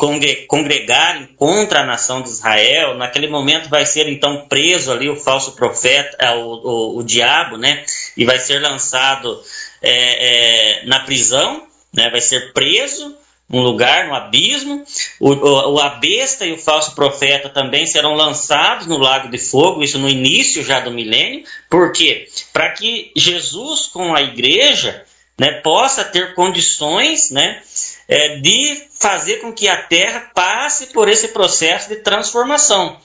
congregarem 0.48 1.26
contra 1.36 1.80
a 1.80 1.86
nação 1.86 2.22
de 2.22 2.28
Israel. 2.28 2.96
Naquele 2.96 3.28
momento 3.28 3.68
vai 3.68 3.86
ser 3.86 4.08
então 4.08 4.46
preso 4.48 4.90
ali 4.90 5.08
o 5.08 5.16
falso 5.16 5.52
profeta, 5.52 6.16
é, 6.18 6.34
o, 6.34 6.40
o, 6.40 6.98
o 6.98 7.02
diabo, 7.04 7.56
né? 7.56 7.84
E 8.16 8.24
vai 8.24 8.40
ser 8.40 8.58
lançado 8.58 9.40
é, 9.80 10.80
é, 10.80 10.86
na 10.86 11.00
prisão, 11.00 11.68
né? 11.94 12.10
Vai 12.10 12.20
ser 12.20 12.52
preso 12.52 13.16
um 13.50 13.60
lugar, 13.60 14.08
no 14.08 14.14
abismo. 14.14 14.84
O, 15.20 15.32
o, 15.32 15.80
a 15.80 15.90
besta 15.90 16.44
e 16.44 16.52
o 16.52 16.58
falso 16.58 16.94
profeta 16.94 17.48
também 17.48 17.86
serão 17.86 18.14
lançados 18.14 18.86
no 18.86 18.98
lago 18.98 19.30
de 19.30 19.38
fogo, 19.38 19.82
isso 19.82 19.98
no 19.98 20.08
início 20.08 20.64
já 20.64 20.80
do 20.80 20.90
milênio. 20.90 21.44
Por 21.70 21.92
quê? 21.92 22.28
Para 22.52 22.70
que 22.70 23.12
Jesus, 23.16 23.86
com 23.86 24.14
a 24.14 24.22
igreja, 24.22 25.04
né, 25.38 25.60
possa 25.60 26.04
ter 26.04 26.34
condições 26.34 27.30
né, 27.30 27.62
é, 28.08 28.36
de 28.36 28.82
fazer 28.98 29.36
com 29.36 29.52
que 29.52 29.68
a 29.68 29.82
terra 29.82 30.30
passe 30.34 30.88
por 30.88 31.08
esse 31.08 31.28
processo 31.28 31.88
de 31.88 31.96
transformação. 31.96 32.98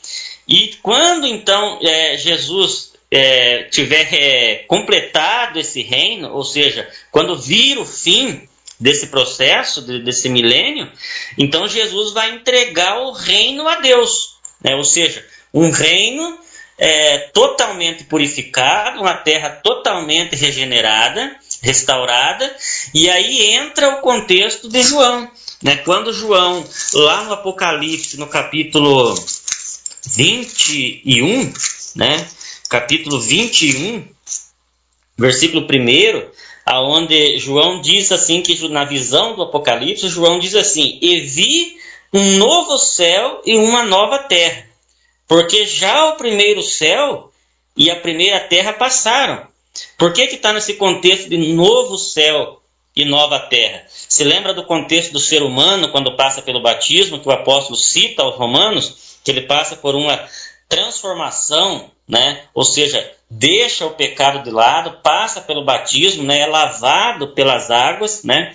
E 0.47 0.75
quando 0.81 1.27
então 1.27 1.79
é, 1.83 2.17
Jesus 2.17 2.93
é, 3.11 3.63
tiver 3.65 4.07
é, 4.13 4.55
completado 4.67 5.59
esse 5.59 5.81
reino, 5.83 6.33
ou 6.33 6.43
seja, 6.43 6.89
quando 7.11 7.39
vir 7.39 7.77
o 7.77 7.85
fim 7.85 8.47
desse 8.81 9.07
processo, 9.07 9.83
de, 9.83 9.99
desse 9.99 10.27
milênio, 10.27 10.91
então 11.37 11.67
Jesus 11.67 12.13
vai 12.13 12.31
entregar 12.31 12.99
o 12.99 13.11
reino 13.11 13.67
a 13.67 13.75
Deus. 13.75 14.35
Né? 14.59 14.75
Ou 14.75 14.83
seja, 14.83 15.23
um 15.53 15.69
reino 15.69 16.37
é, 16.79 17.19
totalmente 17.31 18.05
purificado, 18.05 19.01
uma 19.01 19.13
terra 19.13 19.51
totalmente 19.51 20.35
regenerada, 20.35 21.35
restaurada, 21.61 22.53
e 22.91 23.07
aí 23.07 23.51
entra 23.53 23.89
o 23.89 24.01
contexto 24.01 24.67
de 24.67 24.81
João. 24.81 25.29
Né? 25.61 25.77
Quando 25.77 26.11
João, 26.11 26.65
lá 26.93 27.23
no 27.25 27.33
Apocalipse, 27.33 28.17
no 28.17 28.25
capítulo 28.25 29.13
21, 30.07 31.53
né? 31.95 32.27
capítulo 32.67 33.21
21, 33.21 34.07
versículo 35.15 35.67
1, 35.67 36.31
aonde 36.71 37.37
João 37.37 37.81
diz 37.81 38.13
assim 38.13 38.41
que 38.41 38.65
na 38.69 38.85
visão 38.85 39.35
do 39.35 39.41
Apocalipse, 39.43 40.07
João 40.07 40.39
diz 40.39 40.55
assim: 40.55 40.97
"E 41.01 41.19
vi 41.19 41.75
um 42.13 42.37
novo 42.37 42.77
céu 42.77 43.41
e 43.45 43.57
uma 43.57 43.83
nova 43.83 44.19
terra, 44.19 44.69
porque 45.27 45.65
já 45.65 46.07
o 46.07 46.15
primeiro 46.15 46.63
céu 46.63 47.29
e 47.75 47.91
a 47.91 47.95
primeira 47.97 48.39
terra 48.39 48.71
passaram." 48.71 49.45
Por 49.97 50.13
que 50.13 50.27
que 50.27 50.35
está 50.35 50.53
nesse 50.53 50.75
contexto 50.75 51.29
de 51.29 51.37
novo 51.37 51.97
céu 51.97 52.61
e 52.95 53.03
nova 53.03 53.37
terra? 53.37 53.83
Se 53.89 54.23
lembra 54.23 54.53
do 54.53 54.63
contexto 54.63 55.11
do 55.11 55.19
ser 55.19 55.43
humano 55.43 55.91
quando 55.91 56.15
passa 56.15 56.41
pelo 56.41 56.61
batismo, 56.61 57.19
que 57.19 57.27
o 57.27 57.33
apóstolo 57.33 57.75
cita 57.75 58.23
aos 58.23 58.37
romanos, 58.37 59.19
que 59.25 59.31
ele 59.31 59.41
passa 59.41 59.75
por 59.75 59.93
uma 59.93 60.25
transformação, 60.69 61.91
né? 62.07 62.45
Ou 62.53 62.63
seja, 62.63 63.13
deixa 63.33 63.85
o 63.85 63.91
pecado 63.91 64.43
de 64.43 64.51
lado, 64.51 64.99
passa 65.01 65.39
pelo 65.39 65.63
batismo, 65.63 66.23
né, 66.23 66.41
é 66.41 66.45
lavado 66.45 67.29
pelas 67.29 67.71
águas, 67.71 68.23
né, 68.25 68.53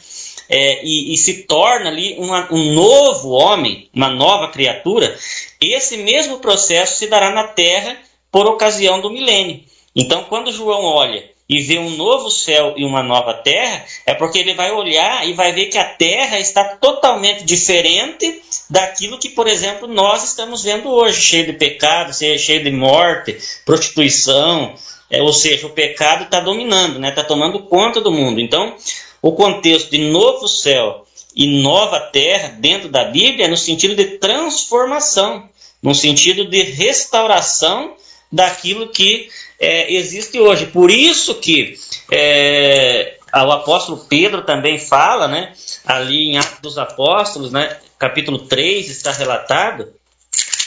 é, 0.50 0.84
e, 0.84 1.14
e, 1.14 1.16
se 1.16 1.44
torna 1.44 1.88
ali 1.88 2.14
uma, 2.18 2.46
um 2.52 2.74
novo 2.74 3.30
homem, 3.30 3.88
uma 3.92 4.10
nova 4.10 4.48
criatura, 4.48 5.18
esse 5.60 5.96
mesmo 5.96 6.38
processo 6.40 6.98
se 6.98 7.06
dará 7.06 7.32
na 7.32 7.48
terra 7.48 7.96
por 8.30 8.46
ocasião 8.46 9.00
do 9.00 9.10
milênio. 9.10 9.64
Então, 9.94 10.24
quando 10.24 10.52
João 10.52 10.84
olha 10.84 11.24
e 11.48 11.62
vê 11.62 11.78
um 11.78 11.90
novo 11.90 12.30
céu 12.30 12.74
e 12.76 12.84
uma 12.84 13.02
nova 13.02 13.32
terra, 13.32 13.84
é 14.04 14.14
porque 14.14 14.38
ele 14.38 14.54
vai 14.54 14.70
olhar 14.70 15.26
e 15.26 15.32
vai 15.32 15.52
ver 15.52 15.66
que 15.66 15.78
a 15.78 15.84
terra 15.84 16.38
está 16.38 16.76
totalmente 16.76 17.44
diferente 17.44 18.42
daquilo 18.68 19.18
que, 19.18 19.28
por 19.28 19.46
exemplo, 19.46 19.86
nós 19.86 20.24
estamos 20.24 20.62
vendo 20.62 20.88
hoje, 20.88 21.20
cheio 21.20 21.46
de 21.46 21.52
pecado, 21.52 22.12
cheio 22.14 22.62
de 22.62 22.70
morte, 22.70 23.38
prostituição, 23.64 24.74
é, 25.10 25.22
ou 25.22 25.32
seja, 25.32 25.66
o 25.66 25.70
pecado 25.70 26.24
está 26.24 26.40
dominando, 26.40 26.96
está 26.96 27.00
né, 27.00 27.10
tá 27.12 27.22
tomando 27.22 27.62
conta 27.64 28.00
do 28.00 28.10
mundo. 28.10 28.40
Então, 28.40 28.76
o 29.22 29.32
contexto 29.32 29.90
de 29.90 29.98
novo 29.98 30.48
céu 30.48 31.06
e 31.34 31.62
nova 31.62 32.00
terra 32.00 32.56
dentro 32.58 32.88
da 32.88 33.04
Bíblia 33.04 33.46
é 33.46 33.48
no 33.48 33.56
sentido 33.56 33.94
de 33.94 34.18
transformação, 34.18 35.48
no 35.82 35.94
sentido 35.94 36.48
de 36.48 36.62
restauração 36.62 37.94
daquilo 38.32 38.88
que 38.88 39.28
é, 39.60 39.92
existe 39.94 40.40
hoje. 40.40 40.66
Por 40.66 40.90
isso 40.90 41.36
que 41.36 41.74
é, 42.10 43.18
o 43.32 43.52
apóstolo 43.52 44.04
Pedro 44.08 44.42
também 44.42 44.78
fala, 44.78 45.28
né, 45.28 45.52
ali 45.84 46.30
em 46.30 46.38
Atos 46.38 46.60
dos 46.60 46.78
Apóstolos, 46.78 47.52
né, 47.52 47.76
capítulo 47.98 48.38
3 48.38 48.88
está 48.88 49.12
relatado, 49.12 49.92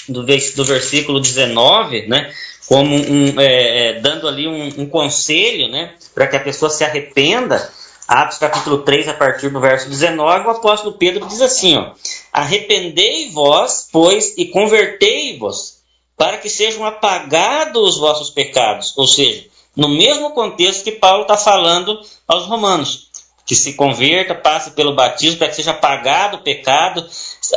do, 0.07 0.24
do 0.24 0.65
versículo 0.65 1.19
19, 1.19 2.07
né, 2.07 2.33
como 2.67 2.95
um, 2.95 3.39
é, 3.39 3.89
é, 3.89 4.00
dando 4.00 4.27
ali 4.27 4.48
um, 4.48 4.81
um 4.81 4.89
conselho 4.89 5.69
né, 5.69 5.95
para 6.13 6.27
que 6.27 6.36
a 6.36 6.39
pessoa 6.39 6.69
se 6.69 6.83
arrependa. 6.83 7.71
Atos 8.07 8.39
capítulo 8.39 8.79
3, 8.79 9.07
a 9.07 9.13
partir 9.13 9.50
do 9.50 9.59
verso 9.59 9.88
19, 9.88 10.48
o 10.48 10.50
apóstolo 10.50 10.98
Pedro 10.98 11.27
diz 11.27 11.41
assim: 11.41 11.77
ó, 11.77 11.91
Arrependei-vos, 12.33 13.88
pois, 13.91 14.36
e 14.36 14.45
convertei-vos, 14.45 15.79
para 16.17 16.38
que 16.38 16.50
sejam 16.50 16.83
apagados 16.86 17.95
os 17.95 17.98
vossos 18.00 18.31
pecados. 18.31 18.98
Ou 18.98 19.07
seja, 19.07 19.45
no 19.75 19.89
mesmo 19.89 20.31
contexto 20.31 20.83
que 20.83 20.93
Paulo 20.93 21.21
está 21.21 21.38
falando 21.38 22.01
aos 22.27 22.45
romanos. 22.45 23.08
Que 23.50 23.56
se 23.56 23.74
converta, 23.74 24.36
passe 24.36 24.70
pelo 24.72 24.94
batismo 24.94 25.39
para 25.39 25.48
que 25.48 25.56
seja 25.56 25.72
apagado 25.72 26.38
o 26.38 26.41
pecado, 26.41 27.03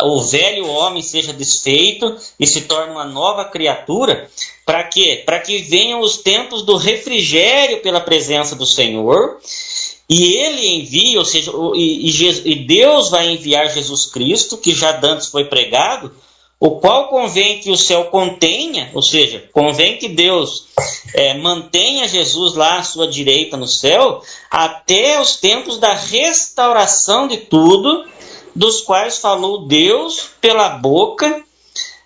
o 0.04 0.22
velho 0.22 0.66
homem 0.66 1.02
seja 1.02 1.34
desfeito 1.34 2.16
e 2.40 2.46
se 2.46 2.62
torne 2.62 2.92
uma 2.92 3.04
nova 3.04 3.44
criatura. 3.44 4.30
Para 4.64 4.84
quê? 4.84 5.22
Para 5.26 5.38
que 5.38 5.58
venham 5.58 6.00
os 6.00 6.16
tempos 6.16 6.62
do 6.62 6.76
refrigério 6.76 7.82
pela 7.82 8.00
presença 8.00 8.56
do 8.56 8.64
Senhor. 8.64 9.38
E 10.08 10.32
ele 10.32 10.66
envia, 10.66 11.18
ou 11.18 11.26
seja, 11.26 11.52
e, 11.74 12.08
e 12.46 12.54
Deus 12.64 13.10
vai 13.10 13.28
enviar 13.28 13.68
Jesus 13.68 14.06
Cristo, 14.06 14.56
que 14.56 14.72
já 14.72 14.98
antes 15.04 15.26
foi 15.26 15.44
pregado, 15.44 16.10
o 16.64 16.78
qual 16.78 17.08
convém 17.08 17.58
que 17.58 17.72
o 17.72 17.76
céu 17.76 18.04
contenha, 18.04 18.88
ou 18.94 19.02
seja, 19.02 19.50
convém 19.52 19.96
que 19.96 20.08
Deus 20.08 20.68
é, 21.12 21.34
mantenha 21.34 22.06
Jesus 22.06 22.54
lá 22.54 22.78
à 22.78 22.84
sua 22.84 23.08
direita 23.08 23.56
no 23.56 23.66
céu, 23.66 24.22
até 24.48 25.20
os 25.20 25.34
tempos 25.34 25.78
da 25.78 25.92
restauração 25.92 27.26
de 27.26 27.38
tudo, 27.38 28.06
dos 28.54 28.80
quais 28.82 29.18
falou 29.18 29.66
Deus 29.66 30.30
pela 30.40 30.68
boca 30.68 31.44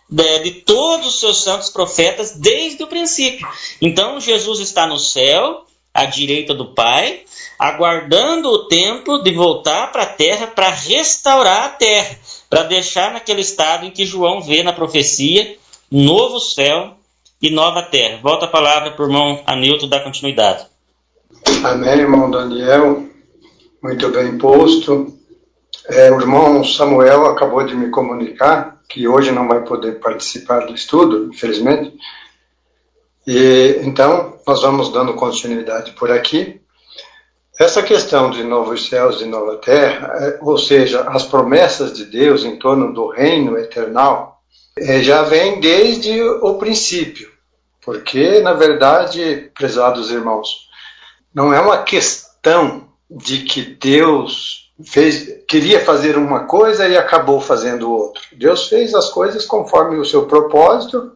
de, 0.08 0.38
de 0.38 0.50
todos 0.62 1.06
os 1.08 1.20
seus 1.20 1.42
santos 1.42 1.68
profetas 1.68 2.30
desde 2.30 2.82
o 2.82 2.86
princípio. 2.86 3.46
Então 3.78 4.18
Jesus 4.18 4.60
está 4.60 4.86
no 4.86 4.98
céu, 4.98 5.66
à 5.96 6.04
direita 6.04 6.54
do 6.54 6.66
Pai, 6.66 7.20
aguardando 7.58 8.48
o 8.48 8.68
tempo 8.68 9.18
de 9.18 9.32
voltar 9.32 9.90
para 9.92 10.02
a 10.02 10.06
terra 10.06 10.46
para 10.46 10.70
restaurar 10.70 11.64
a 11.64 11.68
terra 11.70 12.16
para 12.48 12.62
deixar 12.62 13.12
naquele 13.12 13.40
estado 13.40 13.86
em 13.86 13.90
que 13.90 14.06
João 14.06 14.40
vê 14.40 14.62
na 14.62 14.72
profecia 14.72 15.56
novo 15.90 16.38
céu 16.38 16.94
e 17.40 17.50
nova 17.50 17.82
terra. 17.82 18.20
Volta 18.22 18.46
a 18.46 18.48
palavra 18.48 18.92
para 18.92 19.04
o 19.04 19.08
irmão 19.08 19.42
Anilton 19.46 19.88
dar 19.88 20.00
continuidade. 20.00 20.66
Amém, 21.64 21.98
irmão 21.98 22.30
Daniel. 22.30 23.04
Muito 23.82 24.08
bem 24.10 24.38
posto. 24.38 25.14
É, 25.88 26.10
o 26.10 26.20
irmão 26.20 26.64
Samuel 26.64 27.26
acabou 27.26 27.64
de 27.64 27.74
me 27.74 27.90
comunicar 27.90 28.80
que 28.88 29.06
hoje 29.06 29.30
não 29.30 29.46
vai 29.46 29.62
poder 29.62 30.00
participar 30.00 30.60
do 30.60 30.74
estudo, 30.74 31.30
infelizmente. 31.32 31.92
E 33.26 33.80
então 33.82 34.38
nós 34.46 34.62
vamos 34.62 34.90
dando 34.90 35.14
continuidade 35.14 35.92
por 35.92 36.10
aqui. 36.10 36.60
Essa 37.58 37.82
questão 37.82 38.30
de 38.30 38.44
novos 38.44 38.88
céus 38.88 39.22
e 39.22 39.24
nova 39.24 39.56
terra, 39.56 40.12
é, 40.20 40.38
ou 40.42 40.58
seja, 40.58 41.02
as 41.08 41.24
promessas 41.24 41.92
de 41.94 42.04
Deus 42.04 42.44
em 42.44 42.56
torno 42.58 42.92
do 42.92 43.08
reino 43.08 43.58
eternal, 43.58 44.42
é, 44.78 45.02
já 45.02 45.22
vem 45.22 45.58
desde 45.58 46.22
o 46.22 46.54
princípio. 46.54 47.30
Porque, 47.82 48.40
na 48.40 48.52
verdade, 48.52 49.50
prezados 49.54 50.10
irmãos, 50.10 50.68
não 51.34 51.52
é 51.52 51.60
uma 51.60 51.78
questão 51.82 52.88
de 53.10 53.44
que 53.44 53.62
Deus 53.62 54.72
fez, 54.84 55.44
queria 55.48 55.80
fazer 55.80 56.18
uma 56.18 56.44
coisa 56.44 56.86
e 56.86 56.96
acabou 56.96 57.40
fazendo 57.40 57.90
outra. 57.90 58.20
Deus 58.32 58.68
fez 58.68 58.94
as 58.94 59.08
coisas 59.10 59.46
conforme 59.46 59.96
o 59.96 60.04
seu 60.04 60.26
propósito, 60.26 61.15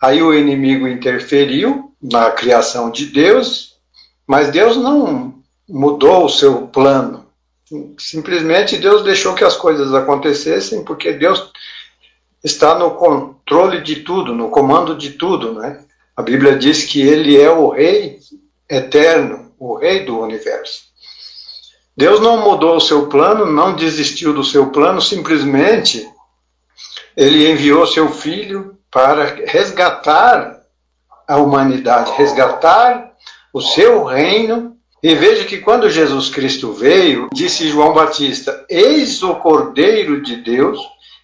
aí 0.00 0.22
o 0.22 0.34
inimigo 0.34 0.86
interferiu 0.86 1.92
na 2.00 2.30
criação 2.30 2.90
de 2.90 3.06
Deus, 3.06 3.74
mas 4.26 4.50
Deus 4.50 4.76
não 4.76 5.34
mudou 5.68 6.24
o 6.24 6.28
seu 6.28 6.66
plano. 6.68 7.26
Simplesmente 7.98 8.78
Deus 8.78 9.02
deixou 9.02 9.34
que 9.34 9.44
as 9.44 9.56
coisas 9.56 9.92
acontecessem 9.92 10.84
porque 10.84 11.12
Deus 11.12 11.50
está 12.42 12.78
no 12.78 12.92
controle 12.92 13.82
de 13.82 13.96
tudo, 13.96 14.34
no 14.34 14.48
comando 14.48 14.96
de 14.96 15.10
tudo, 15.10 15.52
né? 15.54 15.84
A 16.16 16.22
Bíblia 16.22 16.56
diz 16.56 16.84
que 16.84 17.00
ele 17.00 17.40
é 17.40 17.50
o 17.50 17.68
rei 17.68 18.18
eterno, 18.68 19.52
o 19.58 19.76
rei 19.76 20.04
do 20.04 20.18
universo. 20.18 20.88
Deus 21.96 22.20
não 22.20 22.42
mudou 22.42 22.76
o 22.76 22.80
seu 22.80 23.08
plano, 23.08 23.44
não 23.44 23.74
desistiu 23.74 24.32
do 24.32 24.44
seu 24.44 24.70
plano, 24.70 25.00
simplesmente 25.00 26.08
ele 27.16 27.50
enviou 27.50 27.86
seu 27.86 28.08
filho 28.10 28.77
para 28.90 29.36
resgatar 29.46 30.58
a 31.26 31.36
humanidade, 31.36 32.12
resgatar 32.12 33.12
o 33.52 33.60
seu 33.60 34.04
reino 34.04 34.76
e 35.02 35.14
veja 35.14 35.44
que 35.44 35.58
quando 35.58 35.90
Jesus 35.90 36.28
Cristo 36.28 36.72
veio, 36.72 37.28
disse 37.32 37.68
João 37.68 37.92
Batista: 37.92 38.64
Eis 38.68 39.22
o 39.22 39.36
Cordeiro 39.36 40.22
de 40.22 40.36
Deus 40.36 40.80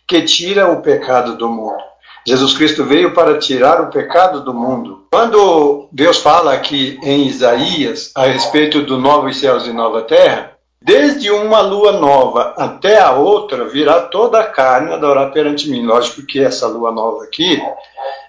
que 0.06 0.22
tira 0.22 0.70
o 0.70 0.82
pecado 0.82 1.36
do 1.36 1.48
mundo. 1.48 1.82
Jesus 2.26 2.54
Cristo 2.54 2.84
veio 2.84 3.12
para 3.12 3.38
tirar 3.38 3.82
o 3.82 3.90
pecado 3.90 4.42
do 4.42 4.54
mundo. 4.54 5.06
Quando 5.12 5.88
Deus 5.92 6.18
fala 6.18 6.54
aqui 6.54 6.98
em 7.02 7.26
Isaías 7.26 8.10
a 8.14 8.26
respeito 8.26 8.82
do 8.82 8.98
novos 8.98 9.36
céus 9.38 9.66
e 9.66 9.72
nova 9.72 10.02
terra, 10.02 10.53
desde 10.84 11.30
uma 11.30 11.62
lua 11.62 11.92
nova 11.92 12.54
até 12.58 13.00
a 13.00 13.12
outra 13.12 13.64
virá 13.64 14.02
toda 14.02 14.38
a 14.38 14.46
carne 14.46 14.92
adorar 14.92 15.32
perante 15.32 15.68
mim. 15.70 15.84
Lógico 15.84 16.26
que 16.26 16.38
essa 16.38 16.66
lua 16.66 16.92
nova 16.92 17.24
aqui 17.24 17.60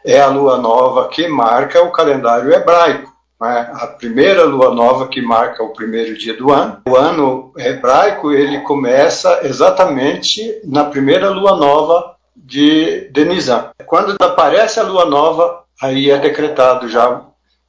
é 0.06 0.22
a 0.22 0.28
lua 0.28 0.58
nova 0.58 1.10
que 1.10 1.28
marca 1.28 1.84
o 1.84 1.91
calendário 1.91 2.52
hebraico. 2.54 3.13
Né? 3.41 3.70
a 3.74 3.88
primeira 3.88 4.46
lua 4.46 4.74
nova 4.74 5.10
que 5.10 5.22
marca 5.22 5.62
o 5.62 5.74
primeiro 5.74 6.18
dia 6.18 6.38
do 6.38 6.54
ano. 6.54 6.82
O 6.88 6.96
ano 6.96 7.52
hebraico 7.58 8.32
ele 8.32 8.62
começa 8.62 9.41
exatamente 9.44 10.62
na 10.63 10.86
primeira 10.86 11.30
lua 11.30 11.58
nova 11.58 12.15
de 12.34 13.10
Denizan. 13.12 13.72
Quando 13.86 14.15
aparece 14.22 14.80
a 14.80 14.84
lua 14.84 15.06
nova, 15.06 15.63
aí 15.82 16.10
é 16.10 16.18
decretado 16.18 16.88
já 16.88 17.22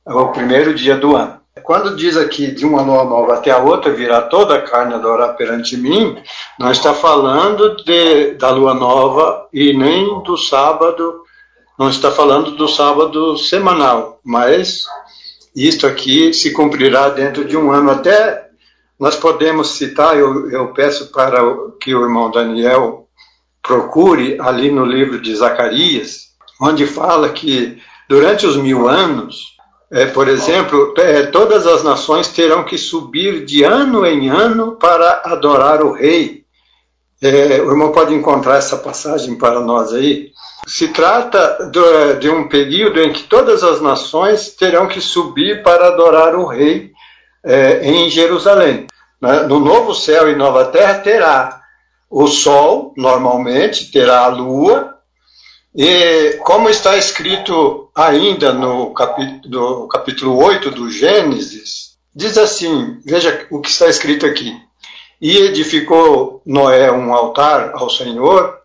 o 0.06 0.28
primeiro 0.28 0.72
dia 0.72 0.96
do 0.96 1.16
ano. 1.16 1.40
Quando 1.66 1.96
diz 1.96 2.16
aqui 2.16 2.52
de 2.52 2.64
uma 2.64 2.80
lua 2.80 3.02
nova 3.02 3.34
até 3.34 3.50
a 3.50 3.58
outra 3.58 3.92
virá 3.92 4.22
toda 4.22 4.54
a 4.54 4.62
carne 4.62 4.94
adorar 4.94 5.34
perante 5.36 5.76
mim, 5.76 6.16
não 6.56 6.70
está 6.70 6.94
falando 6.94 7.74
de, 7.82 8.34
da 8.34 8.50
lua 8.50 8.72
nova 8.72 9.48
e 9.52 9.76
nem 9.76 10.22
do 10.22 10.36
sábado, 10.36 11.24
não 11.76 11.88
está 11.88 12.12
falando 12.12 12.52
do 12.52 12.68
sábado 12.68 13.36
semanal, 13.36 14.20
mas 14.24 14.84
isto 15.56 15.88
aqui 15.88 16.32
se 16.32 16.52
cumprirá 16.52 17.08
dentro 17.08 17.44
de 17.44 17.56
um 17.56 17.72
ano. 17.72 17.90
Até 17.90 18.46
nós 18.96 19.16
podemos 19.16 19.70
citar, 19.70 20.16
eu, 20.16 20.48
eu 20.48 20.72
peço 20.72 21.10
para 21.10 21.40
que 21.80 21.92
o 21.92 22.02
irmão 22.04 22.30
Daniel 22.30 23.08
procure 23.60 24.38
ali 24.40 24.70
no 24.70 24.84
livro 24.84 25.20
de 25.20 25.34
Zacarias, 25.34 26.26
onde 26.62 26.86
fala 26.86 27.30
que 27.30 27.82
durante 28.08 28.46
os 28.46 28.56
mil 28.56 28.86
anos, 28.86 29.55
é, 29.90 30.06
por 30.06 30.26
exemplo, 30.28 30.94
é, 30.98 31.26
todas 31.26 31.66
as 31.66 31.84
nações 31.84 32.28
terão 32.28 32.64
que 32.64 32.76
subir 32.76 33.44
de 33.44 33.62
ano 33.62 34.04
em 34.04 34.28
ano 34.28 34.72
para 34.72 35.22
adorar 35.24 35.82
o 35.82 35.92
rei. 35.92 36.44
É, 37.22 37.60
o 37.62 37.70
irmão 37.70 37.92
pode 37.92 38.12
encontrar 38.12 38.56
essa 38.56 38.76
passagem 38.76 39.36
para 39.36 39.60
nós 39.60 39.92
aí. 39.92 40.32
Se 40.66 40.88
trata 40.88 41.70
de 42.18 42.28
um 42.28 42.48
período 42.48 43.00
em 43.00 43.12
que 43.12 43.22
todas 43.22 43.62
as 43.62 43.80
nações 43.80 44.50
terão 44.50 44.88
que 44.88 45.00
subir 45.00 45.62
para 45.62 45.86
adorar 45.86 46.34
o 46.34 46.46
rei 46.46 46.90
é, 47.44 47.88
em 47.88 48.10
Jerusalém. 48.10 48.88
Né? 49.22 49.42
No 49.42 49.60
novo 49.60 49.94
céu 49.94 50.28
e 50.28 50.34
nova 50.34 50.64
terra 50.64 50.94
terá 50.98 51.60
o 52.10 52.26
sol, 52.26 52.92
normalmente, 52.96 53.90
terá 53.92 54.24
a 54.24 54.28
lua, 54.28 54.95
e 55.78 56.38
como 56.38 56.70
está 56.70 56.96
escrito 56.96 57.90
ainda 57.94 58.50
no 58.50 58.94
capítulo, 58.94 59.86
capítulo 59.88 60.42
8 60.42 60.70
do 60.70 60.90
Gênesis, 60.90 61.98
diz 62.14 62.38
assim: 62.38 62.98
veja 63.04 63.46
o 63.50 63.60
que 63.60 63.68
está 63.68 63.86
escrito 63.86 64.24
aqui. 64.24 64.58
E 65.20 65.36
edificou 65.36 66.40
Noé 66.46 66.90
um 66.90 67.12
altar 67.12 67.72
ao 67.74 67.90
Senhor 67.90 68.56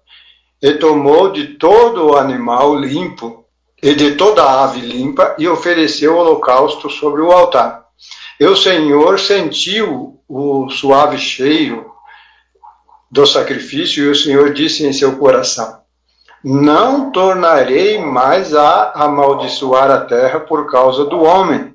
e 0.61 0.71
tomou 0.75 1.33
de 1.33 1.55
todo 1.55 2.11
o 2.11 2.15
animal 2.15 2.77
limpo 2.77 3.45
e 3.83 3.93
de 3.93 4.15
toda 4.15 4.43
a 4.43 4.63
ave 4.63 4.79
limpa 4.79 5.35
e 5.37 5.49
ofereceu 5.49 6.15
holocausto 6.15 6.89
sobre 6.89 7.21
o 7.21 7.31
altar. 7.33 7.87
E 8.39 8.45
o 8.45 8.55
Senhor 8.55 9.19
sentiu 9.19 10.17
o 10.29 10.69
suave 10.69 11.17
cheiro 11.17 11.91
do 13.11 13.25
sacrifício 13.25 14.05
e 14.05 14.07
o 14.07 14.15
Senhor 14.15 14.53
disse 14.53 14.85
em 14.85 14.93
seu 14.93 15.17
coração: 15.17 15.80
Não 16.43 17.11
tornarei 17.11 17.99
mais 17.99 18.53
a 18.55 18.91
amaldiçoar 18.95 19.91
a 19.91 20.01
terra 20.01 20.39
por 20.39 20.69
causa 20.69 21.05
do 21.05 21.21
homem, 21.21 21.73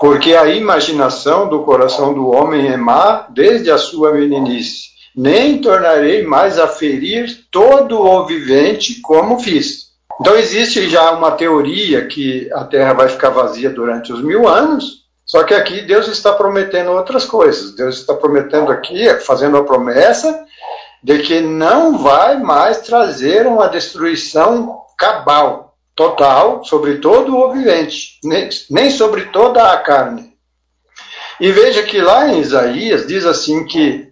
porque 0.00 0.34
a 0.34 0.46
imaginação 0.46 1.48
do 1.48 1.62
coração 1.62 2.12
do 2.12 2.28
homem 2.28 2.68
é 2.68 2.76
má 2.76 3.26
desde 3.30 3.70
a 3.70 3.78
sua 3.78 4.12
meninice 4.12 4.88
nem 5.18 5.60
tornarei 5.60 6.24
mais 6.24 6.60
a 6.60 6.68
ferir 6.68 7.44
todo 7.50 8.00
o 8.00 8.24
vivente 8.24 9.00
como 9.00 9.40
fiz. 9.40 9.88
Então 10.20 10.36
existe 10.36 10.88
já 10.88 11.10
uma 11.10 11.32
teoria 11.32 12.06
que 12.06 12.48
a 12.52 12.62
Terra 12.62 12.92
vai 12.92 13.08
ficar 13.08 13.30
vazia 13.30 13.68
durante 13.68 14.12
os 14.12 14.22
mil 14.22 14.46
anos, 14.46 15.08
só 15.26 15.42
que 15.42 15.54
aqui 15.54 15.82
Deus 15.82 16.06
está 16.06 16.32
prometendo 16.32 16.92
outras 16.92 17.24
coisas. 17.24 17.74
Deus 17.74 17.96
está 17.96 18.14
prometendo 18.14 18.70
aqui, 18.70 19.08
fazendo 19.20 19.56
a 19.56 19.64
promessa 19.64 20.44
de 21.02 21.18
que 21.20 21.40
não 21.40 21.98
vai 21.98 22.38
mais 22.38 22.78
trazer 22.78 23.46
uma 23.46 23.68
destruição 23.68 24.82
cabal, 24.96 25.76
total, 25.94 26.64
sobre 26.64 26.96
todo 26.96 27.36
o 27.36 27.52
vivente, 27.52 28.18
nem, 28.70 28.90
sobre 28.90 29.26
toda 29.26 29.72
a 29.72 29.76
carne. 29.78 30.32
E 31.40 31.52
veja 31.52 31.82
que 31.84 32.00
lá 32.00 32.28
em 32.28 32.40
Isaías 32.40 33.06
diz 33.06 33.24
assim 33.24 33.64
que 33.64 34.08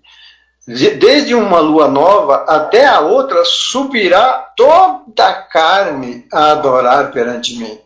desde 0.66 1.34
uma 1.34 1.60
lua 1.60 1.88
nova 1.88 2.44
até 2.48 2.86
a 2.86 3.00
outra 3.00 3.44
subirá 3.44 4.52
toda 4.56 5.26
a 5.26 5.32
carne 5.32 6.26
a 6.32 6.52
adorar 6.52 7.12
perante 7.12 7.56
mim. 7.56 7.78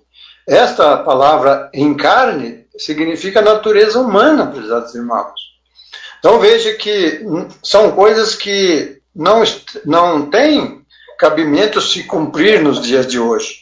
Esta 0.48 0.96
palavra 0.98 1.70
em 1.74 1.94
carne 1.94 2.66
significa 2.78 3.42
natureza 3.42 4.00
humana, 4.00 4.46
prezados 4.46 4.94
irmãos. 4.94 5.49
Então 6.20 6.38
veja 6.38 6.74
que 6.74 7.24
são 7.62 7.90
coisas 7.92 8.34
que 8.34 8.98
não, 9.16 9.42
não 9.84 10.30
têm 10.30 10.82
cabimento 11.18 11.80
se 11.80 12.04
cumprir 12.04 12.62
nos 12.62 12.80
dias 12.80 13.06
de 13.06 13.18
hoje. 13.18 13.56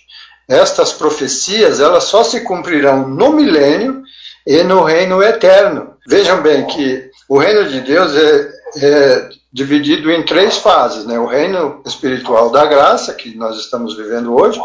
Estas 0.49 0.93
profecias, 0.93 1.81
elas 1.81 2.05
só 2.05 2.23
se 2.25 2.41
cumprirão 2.41 3.09
no 3.09 3.33
milênio 3.33 4.03
e 4.47 4.63
no 4.63 4.83
reino 4.83 5.23
eterno. 5.23 5.95
Vejam 6.07 6.43
bem 6.43 6.67
que 6.67 7.11
o 7.29 7.39
reino 7.39 7.69
de 7.69 7.81
Deus 7.81 8.15
é, 8.15 8.51
é 8.79 9.29
dividido 9.53 10.11
em 10.11 10.25
três 10.25 10.57
fases, 10.59 11.05
né? 11.05 11.19
O 11.19 11.27
reino 11.27 11.83
espiritual 11.87 12.51
da 12.51 12.65
graça, 12.67 13.15
que 13.15 13.37
nós 13.37 13.59
estamos 13.59 13.97
vivendo 13.97 14.35
hoje, 14.35 14.61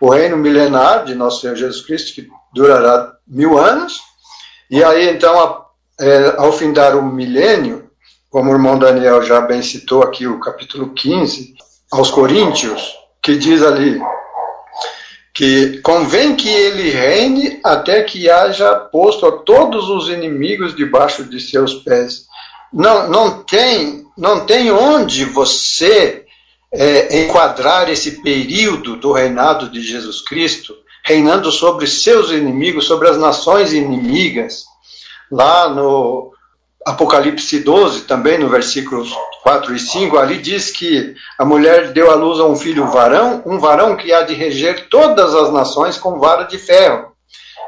o 0.00 0.10
reino 0.10 0.36
milenar 0.36 1.04
de 1.04 1.14
nosso 1.14 1.40
Senhor 1.40 1.56
Jesus 1.56 1.84
Cristo, 1.84 2.14
que 2.14 2.28
durará 2.54 3.12
mil 3.26 3.58
anos, 3.58 4.00
e 4.70 4.82
aí 4.82 5.08
então, 5.10 5.65
é, 6.00 6.34
ao 6.36 6.52
findar 6.52 6.96
o 6.96 7.02
milênio, 7.02 7.90
como 8.30 8.50
o 8.50 8.54
irmão 8.54 8.78
Daniel 8.78 9.22
já 9.22 9.40
bem 9.40 9.62
citou 9.62 10.02
aqui 10.02 10.26
o 10.26 10.40
capítulo 10.40 10.92
15, 10.94 11.54
aos 11.92 12.10
Coríntios, 12.10 12.94
que 13.22 13.36
diz 13.36 13.62
ali 13.62 14.00
que 15.36 15.82
convém 15.82 16.34
que 16.34 16.48
ele 16.48 16.88
reine 16.88 17.60
até 17.62 18.02
que 18.02 18.30
haja 18.30 18.74
posto 18.74 19.26
a 19.26 19.32
todos 19.32 19.90
os 19.90 20.08
inimigos 20.08 20.74
debaixo 20.74 21.24
de 21.24 21.38
seus 21.38 21.74
pés. 21.74 22.24
Não, 22.72 23.10
não 23.10 23.42
tem, 23.44 24.06
não 24.16 24.46
tem 24.46 24.70
onde 24.70 25.26
você 25.26 26.24
é, 26.72 27.20
enquadrar 27.20 27.90
esse 27.90 28.22
período 28.22 28.96
do 28.96 29.12
reinado 29.12 29.68
de 29.68 29.82
Jesus 29.82 30.22
Cristo, 30.22 30.74
reinando 31.04 31.52
sobre 31.52 31.86
seus 31.86 32.30
inimigos, 32.30 32.86
sobre 32.86 33.06
as 33.08 33.18
nações 33.18 33.74
inimigas. 33.74 34.64
Lá 35.30 35.68
no 35.68 36.32
Apocalipse 36.86 37.60
12, 37.60 38.02
também 38.02 38.38
no 38.38 38.48
versículos 38.48 39.12
4 39.42 39.74
e 39.74 39.78
5, 39.78 40.16
ali 40.16 40.38
diz 40.38 40.70
que 40.70 41.16
a 41.36 41.44
mulher 41.44 41.92
deu 41.92 42.10
à 42.10 42.14
luz 42.14 42.38
a 42.38 42.44
um 42.44 42.54
filho 42.54 42.86
varão, 42.86 43.42
um 43.44 43.58
varão 43.58 43.96
que 43.96 44.12
há 44.12 44.22
de 44.22 44.34
reger 44.34 44.88
todas 44.88 45.34
as 45.34 45.52
nações 45.52 45.98
com 45.98 46.18
vara 46.18 46.44
de 46.44 46.58
ferro. 46.58 47.12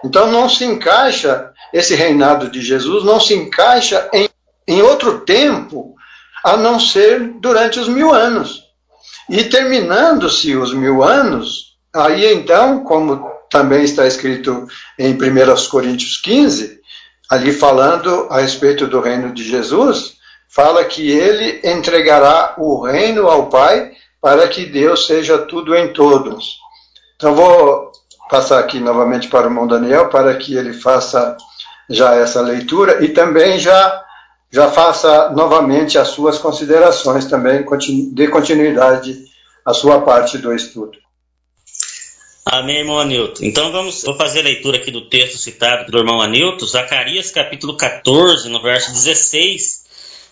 Então 0.05 0.31
não 0.31 0.49
se 0.49 0.65
encaixa, 0.65 1.51
esse 1.73 1.95
reinado 1.95 2.49
de 2.49 2.63
Jesus 2.63 3.05
não 3.05 3.19
se 3.19 3.35
encaixa 3.35 4.09
em, 4.13 4.29
em 4.67 4.83
outro 4.83 5.21
tempo, 5.21 5.97
a 6.45 6.57
não 6.57 6.79
ser 6.79 7.21
durante 7.41 7.81
os 7.81 7.89
mil 7.89 8.15
anos. 8.15 8.63
E 9.29 9.45
terminando-se 9.45 10.57
os 10.57 10.73
mil 10.73 11.03
anos, 11.03 11.77
aí 11.93 12.33
então, 12.33 12.85
como 12.85 13.29
também 13.51 13.83
está 13.83 14.07
escrito 14.07 14.67
em 14.99 15.15
1 15.15 15.69
Coríntios 15.71 16.21
15, 16.21 16.78
ali 17.31 17.53
falando 17.53 18.27
a 18.31 18.41
respeito 18.41 18.87
do 18.87 19.01
reino 19.01 19.33
de 19.33 19.45
Jesus, 19.45 20.15
fala 20.49 20.85
que 20.85 21.11
ele 21.11 21.61
entregará 21.63 22.55
o 22.57 22.83
reino 22.83 23.29
ao 23.29 23.49
Pai 23.49 23.93
para 24.21 24.49
que 24.49 24.65
Deus 24.65 25.07
seja 25.07 25.39
tudo 25.39 25.77
em 25.77 25.93
todos. 25.93 26.57
Então 27.17 27.35
vou 27.35 27.93
passar 28.31 28.59
aqui 28.59 28.81
novamente 28.81 29.29
para 29.29 29.47
o 29.47 29.51
irmão 29.51 29.67
Daniel 29.67 30.09
para 30.09 30.35
que 30.37 30.55
ele 30.55 30.73
faça 30.73 31.37
já 31.89 32.15
essa 32.15 32.41
leitura 32.41 33.05
e 33.05 33.09
também 33.09 33.59
já 33.59 34.05
já 34.51 34.71
faça 34.71 35.31
novamente 35.31 35.99
as 35.99 36.09
suas 36.09 36.39
considerações 36.39 37.27
também, 37.27 37.67
dê 38.13 38.29
continuidade 38.29 39.25
à 39.65 39.75
sua 39.75 40.01
parte 40.01 40.39
do 40.39 40.55
estudo. 40.55 40.97
Amém, 42.51 42.79
irmão 42.79 42.99
Anilton. 42.99 43.45
Então 43.45 43.71
vamos, 43.71 44.05
vou 44.05 44.15
fazer 44.15 44.41
a 44.41 44.45
leitura 44.45 44.79
aqui 44.79 44.91
do 44.91 45.03
texto 45.03 45.37
citado 45.37 45.93
do 45.93 45.99
irmão 45.99 46.23
Anilton, 46.23 46.65
Zacarias 46.65 47.31
capítulo 47.31 47.77
14, 47.77 48.49
no 48.49 48.63
verso 48.63 48.91
16. 48.91 49.85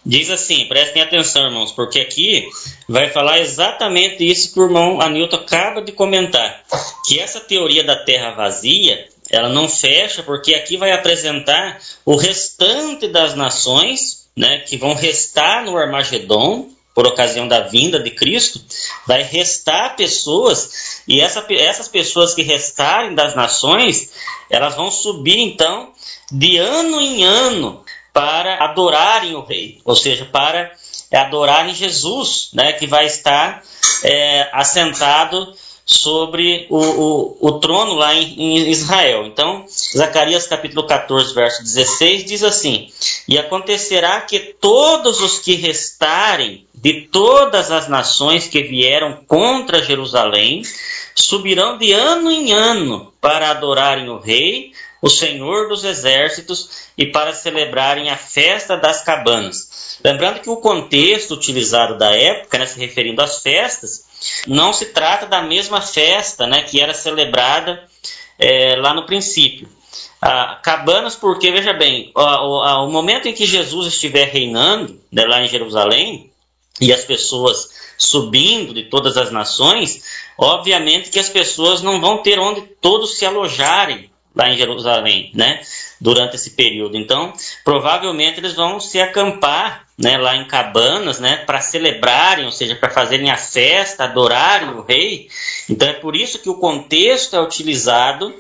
Diz 0.05 0.31
assim, 0.31 0.64
prestem 0.64 1.02
atenção, 1.02 1.44
irmãos, 1.44 1.72
porque 1.72 2.00
aqui 2.00 2.48
vai 2.88 3.11
falar 3.11 3.40
exatamente 3.40 4.26
isso 4.26 4.55
que 4.55 4.59
o 4.59 4.64
irmão 4.64 4.98
Anilton 4.98 5.37
acaba 5.37 5.83
de 5.83 5.92
comentar. 5.92 6.62
Que 7.07 7.20
essa 7.20 7.38
teoria 7.38 7.85
da 7.85 7.96
terra 7.96 8.31
vazia, 8.31 9.07
ela 9.29 9.50
não 9.50 9.68
fecha, 9.68 10.22
porque 10.22 10.55
aqui 10.55 10.79
vai 10.79 10.92
apresentar 10.92 11.79
o 12.02 12.16
restante 12.16 13.09
das 13.09 13.35
nações, 13.35 14.26
né, 14.35 14.61
que 14.61 14.79
vão 14.79 14.94
restar 14.94 15.66
no 15.66 15.76
Armagedon, 15.76 16.70
por 16.96 17.06
ocasião 17.06 17.46
da 17.46 17.61
vinda 17.61 18.02
de 18.02 18.11
Cristo, 18.11 18.59
vai 19.06 19.22
restar 19.22 19.96
pessoas, 19.96 21.02
e 21.06 21.20
essa, 21.20 21.44
essas 21.50 21.88
pessoas 21.88 22.32
que 22.32 22.40
restarem 22.40 23.14
das 23.14 23.35
nações, 23.37 24.11
elas 24.48 24.74
vão 24.74 24.90
subir 24.90 25.38
então 25.38 25.92
de 26.32 26.56
ano 26.56 26.98
em 26.98 27.22
ano 27.22 27.85
para 28.14 28.64
adorarem 28.64 29.35
o 29.35 29.44
rei, 29.44 29.78
ou 29.85 29.94
seja, 29.94 30.24
para 30.24 30.72
adorarem 31.12 31.74
Jesus, 31.74 32.48
né, 32.54 32.72
que 32.72 32.87
vai 32.87 33.04
estar 33.04 33.62
é, 34.02 34.48
assentado 34.50 35.54
sobre 35.87 36.66
o, 36.68 36.77
o, 36.77 37.37
o 37.40 37.61
trono 37.61 37.94
lá 37.94 38.12
em, 38.12 38.35
em, 38.38 38.68
Israel. 38.68 39.25
Então, 39.25 39.64
Zacarias 39.68 40.44
capítulo 40.49 40.85
14, 40.85 41.33
verso 41.33 41.62
16 41.62 42.25
diz 42.25 42.42
assim: 42.42 42.90
E 43.29 43.38
acontecerá 43.38 44.20
que 44.20 44.40
todos 44.61 45.20
os 45.20 45.38
que 45.38 45.55
restarem 45.55 46.66
de 46.75 47.03
todas 47.12 47.70
as 47.70 47.88
nações 47.88 48.49
que 48.49 48.64
vieram 48.64 49.20
contra 49.29 49.83
Jerusalém 49.83 50.62
subirão 51.14 51.79
de 51.79 51.92
ano 51.92 52.31
em 52.31 52.53
ano 52.53 53.12
para 53.20 53.51
adorarem 53.51 54.09
o 54.09 54.18
rei, 54.18 54.72
o 55.00 55.11
Senhor 55.11 55.68
dos 55.68 55.85
exércitos 55.85 56.88
e 56.96 57.06
para 57.06 57.32
celebrarem 57.32 58.11
a 58.11 58.16
festa 58.16 58.76
das 58.76 59.02
cabanas. 59.02 59.98
Lembrando 60.04 60.40
que 60.40 60.50
o 60.50 60.56
contexto 60.56 61.35
utilizado 61.35 61.98
da 61.98 62.14
época, 62.14 62.59
né, 62.59 62.66
se 62.66 62.78
referindo 62.78 63.22
às 63.22 63.42
festas, 63.42 64.04
não 64.46 64.72
se 64.72 64.87
trata 64.87 65.26
da 65.26 65.42
mesma 65.42 65.80
festa 65.80 66.46
né, 66.46 66.62
que 66.62 66.80
era 66.80 66.94
celebrada 66.94 67.87
é, 68.38 68.76
lá 68.76 68.94
no 68.94 69.06
princípio. 69.06 69.68
Ah, 70.20 70.59
cabanas, 70.62 71.14
porque, 71.14 71.50
veja 71.50 71.72
bem, 71.72 72.11
o, 72.14 72.85
o, 72.85 72.90
momento 72.90 73.28
em 73.28 73.35
que 73.35 73.46
Jesus 73.46 73.87
estiver 73.87 74.28
reinando 74.28 75.00
né, 75.12 75.24
lá 75.24 75.42
em 75.42 75.48
Jerusalém, 75.48 76.30
e 76.80 76.92
as 76.92 77.04
pessoas 77.04 77.70
subindo 77.96 78.74
de 78.74 78.85
todas 78.85 79.16
as 79.16 79.30
nações, 79.30 80.02
obviamente 80.37 81.11
que 81.11 81.18
as 81.18 81.28
pessoas 81.28 81.82
não 81.82 82.00
vão 82.00 82.22
ter 82.22 82.38
onde 82.38 82.62
todos 82.80 83.16
se 83.16 83.24
alojarem 83.24 84.11
lá 84.37 84.51
em 84.51 84.57
Jerusalém, 84.57 85.31
né? 85.35 85.61
Durante 85.99 86.37
esse 86.37 86.51
período. 86.51 86.96
Então, 86.99 87.33
provavelmente 87.64 88.38
eles 88.38 88.53
vão 88.53 88.79
se 88.79 89.01
acampar, 89.01 89.87
né? 89.99 90.18
Lá 90.18 90.37
em 90.37 90.46
cabanas, 90.46 91.18
né? 91.18 91.38
Para 91.38 91.62
celebrarem, 91.62 92.44
ou 92.44 92.53
seja, 92.53 92.77
para 92.77 92.90
fazerem 92.90 93.31
a 93.31 93.37
festa, 93.38 94.05
adorarem 94.05 94.68
o 94.68 94.83
rei. 94.83 95.29
Então, 95.70 95.88
é 95.88 95.94
por 95.94 96.14
isso 96.14 96.38
que 96.38 96.51
o 96.51 96.59
contexto 96.59 97.35
é 97.35 97.40
utilizado, 97.40 98.35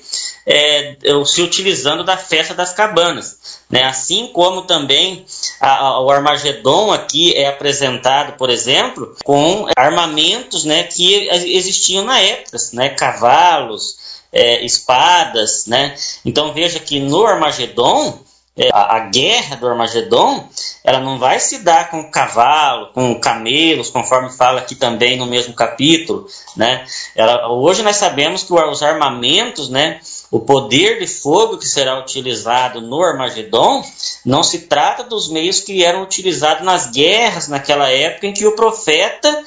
é, 0.44 0.96
se 1.24 1.40
utilizando 1.40 2.04
da 2.04 2.18
festa 2.18 2.52
das 2.52 2.74
cabanas, 2.74 3.62
né? 3.70 3.84
Assim 3.84 4.26
como 4.34 4.62
também 4.62 5.24
a, 5.58 5.78
a, 5.78 6.00
o 6.02 6.10
Armagedon 6.10 6.92
aqui 6.92 7.32
é 7.34 7.48
apresentado, 7.48 8.36
por 8.36 8.50
exemplo, 8.50 9.16
com 9.24 9.66
armamentos, 9.74 10.66
né? 10.66 10.82
Que 10.82 11.26
existiam 11.30 12.04
na 12.04 12.20
época, 12.20 12.58
né? 12.74 12.90
Cavalos 12.90 14.04
é, 14.32 14.64
espadas, 14.64 15.66
né? 15.66 15.94
Então 16.24 16.52
veja 16.52 16.78
que 16.78 17.00
no 17.00 17.24
Armagedon, 17.26 18.18
é, 18.56 18.70
a, 18.72 18.96
a, 18.96 19.00
guerra 19.00 19.56
do 19.56 19.68
Armagedon, 19.68 20.48
ela 20.82 21.00
não 21.00 21.18
vai 21.18 21.38
se 21.38 21.58
dar 21.58 21.90
com 21.90 22.10
cavalo, 22.10 22.90
com 22.92 23.20
camelos, 23.20 23.90
conforme 23.90 24.30
fala 24.30 24.60
aqui 24.60 24.74
também 24.74 25.16
no 25.16 25.26
mesmo 25.26 25.52
capítulo, 25.52 26.26
né? 26.56 26.86
Ela, 27.14 27.52
hoje 27.52 27.82
nós 27.82 27.96
sabemos 27.96 28.42
que 28.42 28.52
os 28.52 28.82
armamentos, 28.82 29.68
né? 29.68 30.00
O 30.30 30.40
poder 30.40 30.98
de 30.98 31.06
fogo 31.06 31.58
que 31.58 31.66
será 31.66 31.98
utilizado 31.98 32.80
no 32.80 33.02
Armagedon 33.02 33.84
não 34.24 34.42
se 34.42 34.60
trata 34.60 35.04
dos 35.04 35.28
meios 35.28 35.60
que 35.60 35.84
eram 35.84 36.02
utilizados 36.02 36.64
nas 36.64 36.90
guerras 36.90 37.48
naquela 37.48 37.90
época 37.90 38.26
em 38.26 38.32
que 38.32 38.46
o 38.46 38.56
profeta 38.56 39.44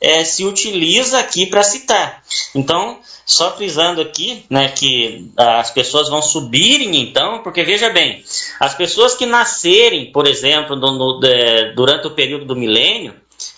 é, 0.00 0.24
se 0.24 0.44
utiliza 0.44 1.18
aqui 1.18 1.46
para 1.46 1.62
citar. 1.62 2.22
Então, 2.54 2.98
só 3.26 3.54
frisando 3.56 4.00
aqui, 4.00 4.44
né, 4.48 4.68
que 4.68 5.30
as 5.36 5.70
pessoas 5.70 6.08
vão 6.08 6.22
subirem 6.22 6.96
então, 6.96 7.42
porque 7.42 7.62
veja 7.62 7.90
bem, 7.90 8.24
as 8.58 8.74
pessoas 8.74 9.14
que 9.14 9.26
nascerem, 9.26 10.10
por 10.10 10.26
exemplo, 10.26 10.74
no, 10.74 10.92
no, 10.92 11.20
de, 11.20 11.74
durante 11.74 12.06
o 12.06 12.12
período 12.12 12.44
do 12.44 12.56
milênio, 12.56 13.14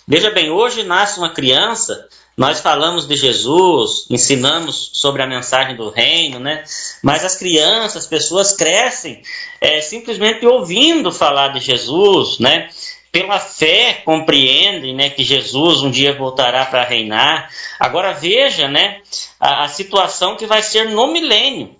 veja 0.07 0.29
bem, 0.29 0.51
hoje 0.51 0.83
nasce 0.83 1.17
uma 1.17 1.29
criança 1.29 2.07
nós 2.35 2.59
falamos 2.59 3.07
de 3.07 3.15
Jesus, 3.15 4.07
ensinamos 4.09 4.89
sobre 4.93 5.21
a 5.21 5.27
mensagem 5.27 5.75
do 5.75 5.91
reino, 5.91 6.39
né? 6.39 6.63
Mas 7.03 7.23
as 7.23 7.35
crianças, 7.35 8.03
as 8.03 8.07
pessoas 8.07 8.53
crescem 8.53 9.21
é, 9.61 9.79
simplesmente 9.81 10.43
ouvindo 10.43 11.11
falar 11.11 11.49
de 11.49 11.59
Jesus, 11.59 12.39
né? 12.39 12.69
Pela 13.13 13.39
fé 13.39 14.01
compreendem, 14.03 14.93
né, 14.93 15.09
que 15.09 15.23
Jesus 15.23 15.83
um 15.83 15.91
dia 15.91 16.17
voltará 16.17 16.65
para 16.65 16.83
reinar. 16.83 17.49
Agora 17.79 18.11
veja, 18.11 18.67
né, 18.67 19.01
a, 19.39 19.63
a 19.63 19.67
situação 19.69 20.35
que 20.35 20.47
vai 20.47 20.61
ser 20.61 20.89
no 20.89 21.07
milênio. 21.07 21.75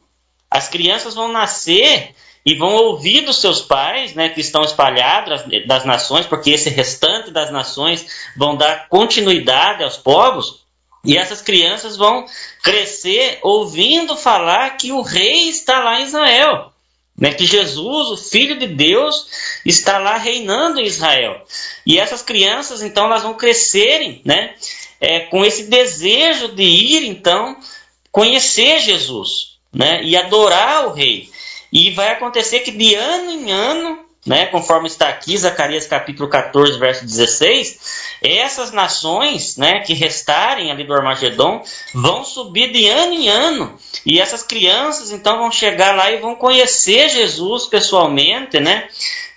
As 0.50 0.70
crianças 0.70 1.16
vão 1.16 1.32
nascer 1.32 2.14
e 2.46 2.56
vão 2.56 2.76
ouvir 2.76 3.22
dos 3.22 3.42
seus 3.42 3.62
pais, 3.62 4.14
né, 4.14 4.30
que 4.30 4.42
estão 4.42 4.64
espalhados 4.64 5.44
das 5.66 5.86
nações, 5.86 6.28
porque 6.28 6.52
esse 6.52 6.70
restante 6.70 7.32
das 7.32 7.52
nações 7.52 8.06
vão 8.38 8.56
dar 8.56 8.88
continuidade 8.88 9.84
aos 9.84 9.98
povos, 9.98 10.64
e 11.06 11.18
essas 11.18 11.42
crianças 11.42 11.98
vão 11.98 12.26
crescer 12.62 13.40
ouvindo 13.42 14.16
falar 14.16 14.78
que 14.78 14.92
o 14.92 15.02
rei 15.02 15.50
está 15.50 15.84
lá 15.84 16.00
em 16.00 16.04
Israel, 16.04 16.73
né, 17.18 17.34
que 17.34 17.46
Jesus, 17.46 18.10
o 18.10 18.18
Filho 18.18 18.58
de 18.58 18.68
Deus, 18.68 19.28
está 19.66 19.98
lá 19.98 20.18
reinando 20.18 20.80
em 20.80 20.86
Israel. 20.86 21.46
E 21.86 22.00
essas 22.00 22.22
crianças, 22.22 22.82
então, 22.82 23.06
elas 23.06 23.24
vão 23.24 23.36
crescerem, 23.36 24.22
né, 24.26 24.56
é, 25.00 25.22
com 25.22 25.46
esse 25.46 25.66
desejo 25.66 26.50
de 26.50 26.64
ir, 26.64 27.06
então, 27.06 27.58
conhecer 28.12 28.80
Jesus, 28.80 29.58
né, 29.72 30.04
e 30.04 30.16
adorar 30.18 30.88
o 30.88 30.94
rei. 30.94 31.30
E 31.72 31.92
vai 31.92 32.10
acontecer 32.10 32.60
que 32.60 32.72
de 32.72 32.94
ano 32.96 33.32
em 33.32 33.52
ano, 33.52 34.03
né, 34.26 34.46
conforme 34.46 34.88
está 34.88 35.10
aqui, 35.10 35.38
Zacarias 35.38 35.86
capítulo 35.86 36.30
14, 36.30 36.80
verso 36.80 37.06
16, 37.06 37.80
essas 38.22 38.72
nações 38.72 39.58
né, 39.58 39.80
que 39.82 39.94
restarem 39.94 40.72
ali 40.72 40.86
do 40.86 40.94
Armagedon 40.94 41.62
vão 41.94 42.24
subir 42.24 42.72
de 42.72 42.88
ano 42.88 43.14
em 43.14 43.28
ano. 43.28 43.78
E 44.06 44.20
essas 44.20 44.42
crianças 44.42 45.12
então 45.12 45.40
vão 45.40 45.52
chegar 45.52 45.96
lá 45.96 46.10
e 46.12 46.18
vão 46.18 46.36
conhecer 46.36 47.10
Jesus 47.10 47.66
pessoalmente, 47.66 48.60
né? 48.60 48.88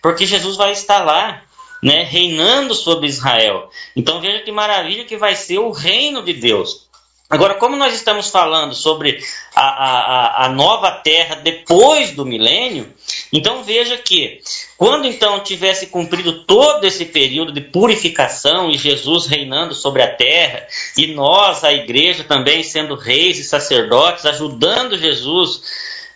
Porque 0.00 0.24
Jesus 0.24 0.56
vai 0.56 0.72
estar 0.72 1.04
lá. 1.04 1.42
Né, 1.82 2.02
reinando 2.02 2.74
sobre 2.74 3.06
Israel. 3.06 3.68
Então 3.94 4.18
veja 4.18 4.42
que 4.42 4.50
maravilha 4.50 5.04
que 5.04 5.16
vai 5.16 5.36
ser 5.36 5.58
o 5.58 5.70
reino 5.70 6.22
de 6.22 6.32
Deus. 6.32 6.86
Agora, 7.28 7.56
como 7.56 7.76
nós 7.76 7.92
estamos 7.92 8.30
falando 8.30 8.74
sobre 8.74 9.18
a, 9.54 9.62
a, 9.62 10.44
a, 10.44 10.48
nova 10.48 10.92
terra 10.92 11.34
depois 11.34 12.12
do 12.12 12.24
milênio, 12.24 12.92
então 13.36 13.62
veja 13.62 13.96
que 13.98 14.40
quando 14.78 15.06
então 15.06 15.40
tivesse 15.40 15.88
cumprido 15.88 16.44
todo 16.44 16.84
esse 16.84 17.04
período 17.04 17.52
de 17.52 17.60
purificação 17.60 18.70
e 18.70 18.78
Jesus 18.78 19.26
reinando 19.26 19.74
sobre 19.74 20.02
a 20.02 20.14
terra, 20.14 20.66
e 20.96 21.08
nós, 21.08 21.62
a 21.62 21.72
igreja, 21.72 22.24
também 22.24 22.62
sendo 22.62 22.94
reis 22.94 23.38
e 23.38 23.44
sacerdotes, 23.44 24.24
ajudando 24.24 24.98
Jesus 24.98 25.62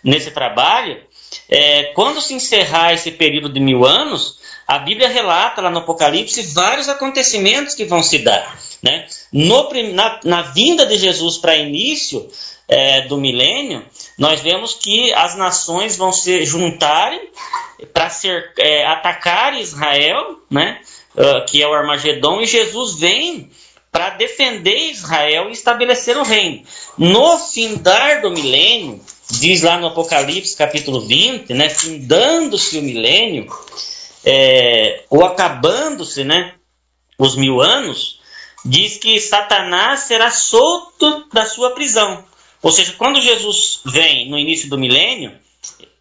nesse 0.02 0.30
trabalho, 0.30 0.98
é, 1.48 1.85
quando 1.94 2.20
se 2.20 2.33
encerrar 2.33 2.94
esse 2.94 3.11
período 3.11 3.48
de 3.48 3.61
mil 3.61 3.85
anos, 3.85 4.39
a 4.70 4.78
Bíblia 4.78 5.09
relata 5.09 5.61
lá 5.61 5.68
no 5.68 5.80
Apocalipse 5.80 6.42
vários 6.54 6.88
acontecimentos 6.88 7.74
que 7.74 7.85
vão 7.85 8.04
se 8.04 8.18
dar. 8.18 8.56
Né? 8.80 9.04
No, 9.33 9.68
na, 9.92 10.20
na 10.22 10.42
vinda 10.42 10.87
de 10.87 10.96
Jesus 10.96 11.38
para 11.38 11.56
início 11.56 12.30
é, 12.68 13.00
do 13.09 13.18
milênio, 13.18 13.85
nós 14.16 14.40
vemos 14.40 14.74
que 14.74 15.12
as 15.14 15.37
nações 15.37 15.96
vão 15.96 16.12
se 16.12 16.44
juntarem 16.44 17.20
para 17.92 18.12
é, 18.59 18.87
atacar 18.87 19.61
Israel, 19.61 20.38
né? 20.48 20.80
Uh, 21.16 21.44
que 21.46 21.61
é 21.61 21.66
o 21.66 21.74
Armagedon, 21.74 22.40
e 22.40 22.46
Jesus 22.46 22.94
vem 22.94 23.50
para 23.90 24.11
defender 24.11 24.92
Israel 24.92 25.48
e 25.48 25.52
estabelecer 25.52 26.16
o 26.16 26.22
reino. 26.22 26.62
No 26.96 27.37
findar 27.40 28.22
do 28.22 28.30
milênio, 28.30 29.00
diz 29.33 29.62
lá 29.62 29.76
no 29.78 29.88
Apocalipse 29.88 30.56
capítulo 30.56 31.00
20, 31.00 31.52
né, 31.52 31.68
findando-se 31.68 32.78
o 32.78 32.83
milênio, 32.83 33.48
é, 34.24 35.04
ou 35.09 35.24
acabando-se 35.24 36.24
né, 36.24 36.54
os 37.18 37.37
mil 37.37 37.61
anos, 37.61 38.20
diz 38.64 38.96
que 38.98 39.20
Satanás 39.20 40.00
será 40.00 40.30
solto 40.30 41.26
da 41.33 41.46
sua 41.46 41.70
prisão. 41.70 42.24
Ou 42.62 42.70
seja, 42.70 42.94
quando 42.96 43.20
Jesus 43.20 43.80
vem 43.87 44.30
no 44.30 44.38
início 44.38 44.68
do 44.68 44.78
milênio, 44.78 45.38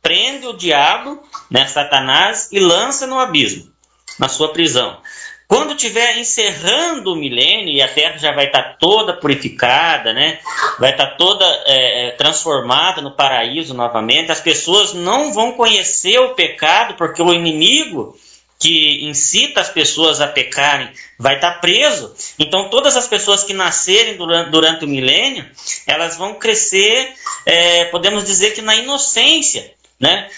prende 0.01 0.47
o 0.47 0.53
diabo, 0.53 1.21
né, 1.49 1.67
Satanás, 1.67 2.49
e 2.51 2.59
lança 2.59 3.07
no 3.07 3.19
abismo, 3.19 3.71
na 4.17 4.27
sua 4.27 4.51
prisão. 4.51 5.01
Quando 5.49 5.73
estiver 5.73 6.19
encerrando 6.19 7.11
o 7.11 7.15
milênio 7.15 7.73
e 7.73 7.81
a 7.81 7.87
terra 7.87 8.19
já 8.19 8.31
vai 8.31 8.45
estar 8.45 8.77
toda 8.77 9.15
purificada, 9.15 10.13
né? 10.13 10.37
vai 10.77 10.91
estar 10.91 11.17
toda 11.17 11.43
é, 11.65 12.09
é, 12.09 12.11
transformada 12.11 13.01
no 13.01 13.15
paraíso 13.15 13.73
novamente, 13.73 14.31
as 14.31 14.39
pessoas 14.39 14.93
não 14.93 15.33
vão 15.33 15.53
conhecer 15.53 16.19
o 16.19 16.35
pecado, 16.35 16.93
porque 16.93 17.19
o 17.23 17.33
inimigo 17.33 18.15
que 18.59 19.03
incita 19.03 19.59
as 19.59 19.69
pessoas 19.69 20.21
a 20.21 20.27
pecarem 20.27 20.91
vai 21.17 21.35
estar 21.35 21.59
preso. 21.59 22.13
Então, 22.37 22.69
todas 22.69 22.95
as 22.95 23.07
pessoas 23.07 23.43
que 23.43 23.53
nascerem 23.53 24.17
durante, 24.17 24.51
durante 24.51 24.85
o 24.85 24.87
milênio, 24.87 25.49
elas 25.87 26.15
vão 26.15 26.35
crescer, 26.35 27.11
é, 27.43 27.85
podemos 27.85 28.23
dizer 28.23 28.53
que 28.53 28.61
na 28.61 28.75
inocência 28.75 29.73
né? 29.99 30.29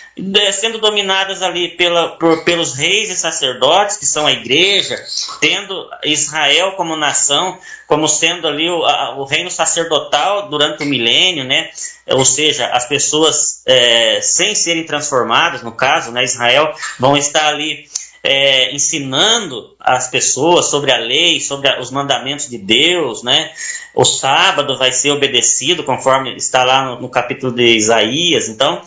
sendo 0.53 0.79
dominadas 0.79 1.41
ali 1.41 1.69
pela, 1.69 2.17
por, 2.17 2.43
pelos 2.43 2.73
reis 2.73 3.09
e 3.09 3.15
sacerdotes, 3.15 3.97
que 3.97 4.05
são 4.05 4.25
a 4.25 4.31
igreja, 4.31 4.97
tendo 5.39 5.87
Israel 6.03 6.73
como 6.73 6.95
nação, 6.95 7.59
como 7.87 8.07
sendo 8.07 8.47
ali 8.47 8.69
o, 8.69 8.83
a, 8.83 9.15
o 9.17 9.25
reino 9.25 9.51
sacerdotal 9.51 10.49
durante 10.49 10.83
o 10.83 10.87
milênio, 10.87 11.43
né? 11.43 11.69
ou 12.07 12.25
seja, 12.25 12.67
as 12.67 12.87
pessoas 12.87 13.61
é, 13.65 14.19
sem 14.21 14.55
serem 14.55 14.85
transformadas, 14.85 15.61
no 15.61 15.71
caso, 15.71 16.11
né, 16.11 16.23
Israel, 16.23 16.73
vão 16.99 17.15
estar 17.15 17.47
ali 17.47 17.85
é, 18.23 18.73
ensinando 18.73 19.75
as 19.79 20.07
pessoas 20.07 20.67
sobre 20.67 20.91
a 20.91 20.97
lei, 20.97 21.39
sobre 21.39 21.67
a, 21.67 21.79
os 21.79 21.89
mandamentos 21.89 22.47
de 22.47 22.57
Deus, 22.57 23.23
né? 23.23 23.51
O 23.93 24.05
sábado 24.05 24.77
vai 24.77 24.91
ser 24.91 25.11
obedecido, 25.11 25.83
conforme 25.83 26.35
está 26.35 26.63
lá 26.63 26.85
no, 26.85 27.01
no 27.01 27.09
capítulo 27.09 27.51
de 27.51 27.75
Isaías. 27.75 28.47
Então, 28.47 28.81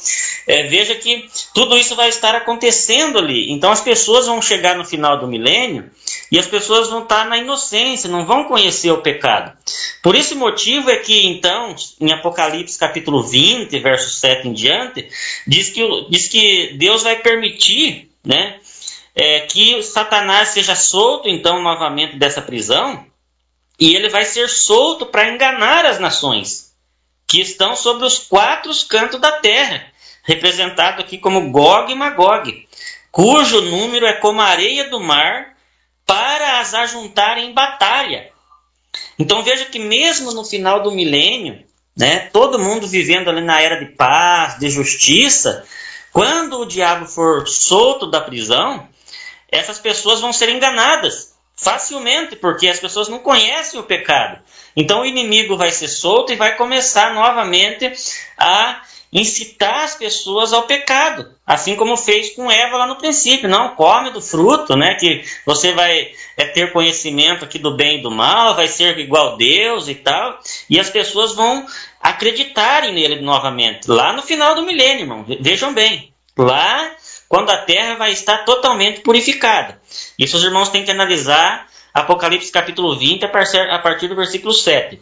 é, 0.46 0.64
veja 0.64 0.94
que 0.94 1.28
tudo 1.54 1.76
isso 1.76 1.96
vai 1.96 2.08
estar 2.08 2.34
acontecendo 2.34 3.18
ali. 3.18 3.50
Então, 3.50 3.70
as 3.70 3.80
pessoas 3.80 4.26
vão 4.26 4.40
chegar 4.42 4.76
no 4.76 4.84
final 4.84 5.18
do 5.18 5.26
milênio 5.26 5.90
e 6.30 6.38
as 6.38 6.46
pessoas 6.46 6.88
vão 6.88 7.02
estar 7.02 7.26
na 7.26 7.38
inocência, 7.38 8.10
não 8.10 8.26
vão 8.26 8.44
conhecer 8.44 8.90
o 8.90 9.02
pecado. 9.02 9.56
Por 10.02 10.14
esse 10.14 10.34
motivo 10.34 10.90
é 10.90 10.96
que, 10.96 11.26
então, 11.26 11.74
em 12.00 12.12
Apocalipse 12.12 12.78
capítulo 12.78 13.22
20, 13.22 13.78
verso 13.78 14.10
7 14.10 14.48
em 14.48 14.52
diante, 14.52 15.08
diz 15.46 15.70
que, 15.70 16.06
diz 16.10 16.28
que 16.28 16.74
Deus 16.76 17.02
vai 17.02 17.16
permitir, 17.16 18.10
né? 18.24 18.60
é, 19.14 19.40
que 19.40 19.82
Satanás 19.82 20.48
seja 20.48 20.74
solto, 20.74 21.28
então, 21.28 21.62
novamente 21.62 22.16
dessa 22.16 22.42
prisão, 22.42 23.06
e 23.78 23.94
ele 23.94 24.08
vai 24.08 24.24
ser 24.24 24.48
solto 24.48 25.06
para 25.06 25.28
enganar 25.28 25.86
as 25.86 26.00
nações 26.00 26.74
que 27.26 27.40
estão 27.40 27.76
sobre 27.76 28.04
os 28.04 28.18
quatro 28.18 28.72
cantos 28.88 29.20
da 29.20 29.32
terra, 29.32 29.86
representado 30.24 31.00
aqui 31.00 31.18
como 31.18 31.50
Gog 31.50 31.92
e 31.92 31.94
Magog, 31.94 32.66
cujo 33.12 33.60
número 33.60 34.06
é 34.06 34.14
como 34.14 34.40
a 34.40 34.46
areia 34.46 34.88
do 34.88 34.98
mar, 34.98 35.54
para 36.06 36.60
as 36.60 36.74
ajuntar 36.74 37.38
em 37.38 37.52
batalha. 37.52 38.30
Então 39.18 39.42
veja 39.42 39.66
que 39.66 39.78
mesmo 39.78 40.32
no 40.32 40.44
final 40.44 40.82
do 40.82 40.90
milênio, 40.90 41.64
né, 41.96 42.28
todo 42.32 42.58
mundo 42.58 42.86
vivendo 42.86 43.28
ali 43.28 43.40
na 43.40 43.60
era 43.60 43.76
de 43.76 43.92
paz, 43.92 44.58
de 44.58 44.68
justiça, 44.68 45.64
quando 46.12 46.60
o 46.60 46.66
diabo 46.66 47.06
for 47.06 47.46
solto 47.46 48.06
da 48.06 48.20
prisão, 48.20 48.88
essas 49.50 49.78
pessoas 49.78 50.20
vão 50.20 50.32
ser 50.32 50.48
enganadas 50.48 51.34
facilmente, 51.56 52.36
porque 52.36 52.68
as 52.68 52.80
pessoas 52.80 53.08
não 53.08 53.20
conhecem 53.20 53.78
o 53.78 53.84
pecado. 53.84 54.40
Então 54.76 55.02
o 55.02 55.06
inimigo 55.06 55.56
vai 55.56 55.70
ser 55.70 55.88
solto 55.88 56.32
e 56.32 56.36
vai 56.36 56.56
começar 56.56 57.14
novamente 57.14 57.92
a 58.36 58.82
incitar 59.14 59.84
as 59.84 59.94
pessoas 59.94 60.52
ao 60.52 60.64
pecado, 60.64 61.30
assim 61.46 61.76
como 61.76 61.96
fez 61.96 62.30
com 62.34 62.50
Eva 62.50 62.78
lá 62.78 62.86
no 62.88 62.96
princípio, 62.96 63.48
não 63.48 63.76
come 63.76 64.10
do 64.10 64.20
fruto, 64.20 64.76
né? 64.76 64.96
Que 64.96 65.22
você 65.46 65.72
vai 65.72 66.10
é, 66.36 66.46
ter 66.46 66.72
conhecimento 66.72 67.44
aqui 67.44 67.56
do 67.56 67.76
bem 67.76 67.98
e 67.98 68.02
do 68.02 68.10
mal, 68.10 68.56
vai 68.56 68.66
ser 68.66 68.98
igual 68.98 69.36
Deus 69.36 69.88
e 69.88 69.94
tal, 69.94 70.40
e 70.68 70.80
as 70.80 70.90
pessoas 70.90 71.32
vão 71.32 71.64
acreditarem 72.00 72.92
nele 72.92 73.20
novamente 73.20 73.88
lá 73.88 74.12
no 74.12 74.22
final 74.22 74.56
do 74.56 74.62
milênio, 74.62 75.02
irmão. 75.02 75.24
Vejam 75.40 75.72
bem, 75.72 76.12
lá 76.36 76.90
quando 77.28 77.50
a 77.50 77.58
terra 77.58 77.94
vai 77.94 78.10
estar 78.10 78.38
totalmente 78.38 79.00
purificada. 79.00 79.80
Isso 80.18 80.36
os 80.36 80.42
irmãos 80.42 80.70
têm 80.70 80.84
que 80.84 80.90
analisar 80.90 81.68
Apocalipse 81.94 82.50
capítulo 82.50 82.96
20 82.96 83.24
a 83.24 83.78
partir 83.78 84.08
do 84.08 84.16
versículo 84.16 84.52
7. 84.52 85.00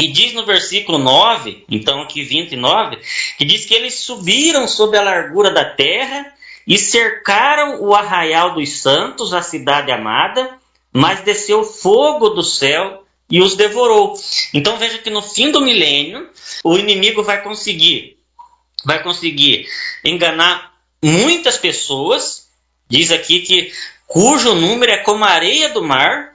E 0.00 0.08
diz 0.08 0.32
no 0.32 0.46
versículo 0.46 0.96
9, 0.96 1.64
então 1.68 2.00
aqui 2.00 2.22
29, 2.22 2.98
que 3.36 3.44
diz 3.44 3.66
que 3.66 3.74
eles 3.74 4.00
subiram 4.00 4.66
sobre 4.66 4.96
a 4.96 5.02
largura 5.02 5.50
da 5.50 5.64
terra 5.64 6.32
e 6.66 6.78
cercaram 6.78 7.82
o 7.82 7.94
arraial 7.94 8.54
dos 8.54 8.80
santos, 8.80 9.34
a 9.34 9.42
cidade 9.42 9.92
amada, 9.92 10.56
mas 10.90 11.20
desceu 11.20 11.62
fogo 11.62 12.30
do 12.30 12.42
céu 12.42 13.04
e 13.30 13.42
os 13.42 13.54
devorou. 13.56 14.14
Então 14.54 14.78
veja 14.78 14.96
que 14.96 15.10
no 15.10 15.20
fim 15.20 15.50
do 15.50 15.60
milênio, 15.60 16.30
o 16.64 16.78
inimigo 16.78 17.22
vai 17.22 17.42
conseguir 17.42 18.18
vai 18.82 19.02
conseguir 19.02 19.66
enganar 20.02 20.72
muitas 21.02 21.58
pessoas. 21.58 22.48
Diz 22.88 23.12
aqui 23.12 23.40
que 23.40 23.70
cujo 24.06 24.54
número 24.54 24.92
é 24.92 24.98
como 24.98 25.24
a 25.24 25.28
areia 25.28 25.68
do 25.68 25.82
mar, 25.82 26.29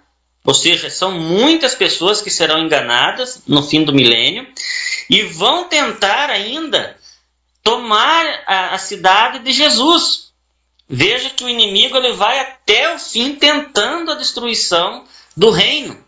ou 0.46 0.54
seja, 0.54 0.90
são 0.90 1.12
muitas 1.12 1.74
pessoas 1.74 2.22
que 2.22 2.30
serão 2.30 2.60
enganadas 2.60 3.42
no 3.48 3.64
fim 3.64 3.84
do 3.84 3.94
milênio 3.94 4.48
e 5.10 5.24
vão 5.24 5.68
tentar 5.68 6.30
ainda 6.30 6.96
tomar 7.64 8.44
a, 8.46 8.76
a 8.76 8.78
cidade 8.78 9.40
de 9.40 9.52
Jesus. 9.52 10.32
Veja 10.88 11.32
que 11.32 11.44
o 11.44 11.50
inimigo 11.50 11.98
ele 11.98 12.14
vai 12.14 12.40
até 12.40 12.94
o 12.94 13.00
fim 13.00 13.34
tentando 13.34 14.12
a 14.12 14.16
destruição 14.16 15.04
do 15.36 15.50
reino. 15.50 16.06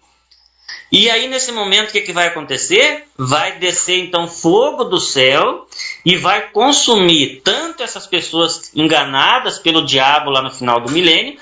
E 0.92 1.10
aí, 1.10 1.28
nesse 1.28 1.52
momento, 1.52 1.90
o 1.90 1.92
que, 1.92 2.02
que 2.02 2.14
vai 2.14 2.28
acontecer? 2.28 3.06
Vai 3.18 3.58
descer 3.58 3.98
então 3.98 4.28
fogo 4.28 4.86
do 4.86 5.00
céu 5.02 5.68
e 6.06 6.16
vai 6.16 6.50
consumir 6.52 7.42
tanto 7.44 7.84
essas 7.84 8.08
pessoas 8.08 8.72
enganadas 8.74 9.60
pelo 9.60 9.86
diabo 9.86 10.30
lá 10.30 10.42
no 10.42 10.52
final 10.52 10.80
do 10.80 10.92
milênio, 10.92 11.38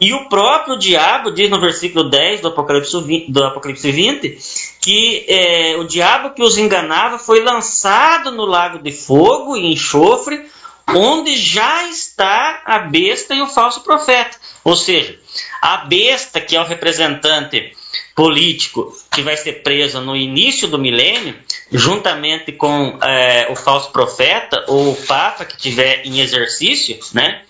e 0.00 0.12
o 0.12 0.28
próprio 0.28 0.78
diabo 0.78 1.30
diz 1.30 1.48
no 1.48 1.60
versículo 1.60 2.10
10 2.10 2.40
do 2.40 2.48
Apocalipse 2.48 3.00
20, 3.00 3.30
do 3.30 3.44
Apocalipse 3.44 3.90
20 3.90 4.38
que 4.84 5.24
é, 5.28 5.76
o 5.78 5.84
diabo 5.84 6.34
que 6.34 6.42
os 6.42 6.58
enganava 6.58 7.18
foi 7.18 7.42
lançado 7.42 8.30
no 8.30 8.44
lago 8.44 8.78
de 8.78 8.92
fogo 8.92 9.56
e 9.56 9.72
enxofre, 9.72 10.44
onde 10.88 11.34
já 11.36 11.88
está 11.88 12.62
a 12.66 12.80
besta 12.80 13.34
e 13.34 13.40
o 13.40 13.46
falso 13.46 13.80
profeta. 13.80 14.36
Ou 14.62 14.76
seja, 14.76 15.18
a 15.62 15.78
besta, 15.78 16.38
que 16.38 16.54
é 16.54 16.60
o 16.60 16.66
representante 16.66 17.74
político 18.14 18.94
que 19.10 19.22
vai 19.22 19.38
ser 19.38 19.62
preso 19.62 20.02
no 20.02 20.14
início 20.14 20.68
do 20.68 20.78
milênio, 20.78 21.34
juntamente 21.72 22.52
com 22.52 22.98
é, 23.02 23.48
o 23.50 23.56
falso 23.56 23.90
profeta 23.90 24.64
ou 24.68 24.92
o 24.92 24.96
papa 25.06 25.46
que 25.46 25.56
tiver 25.56 26.04
em 26.04 26.20
exercício, 26.20 26.98
né? 27.14 27.42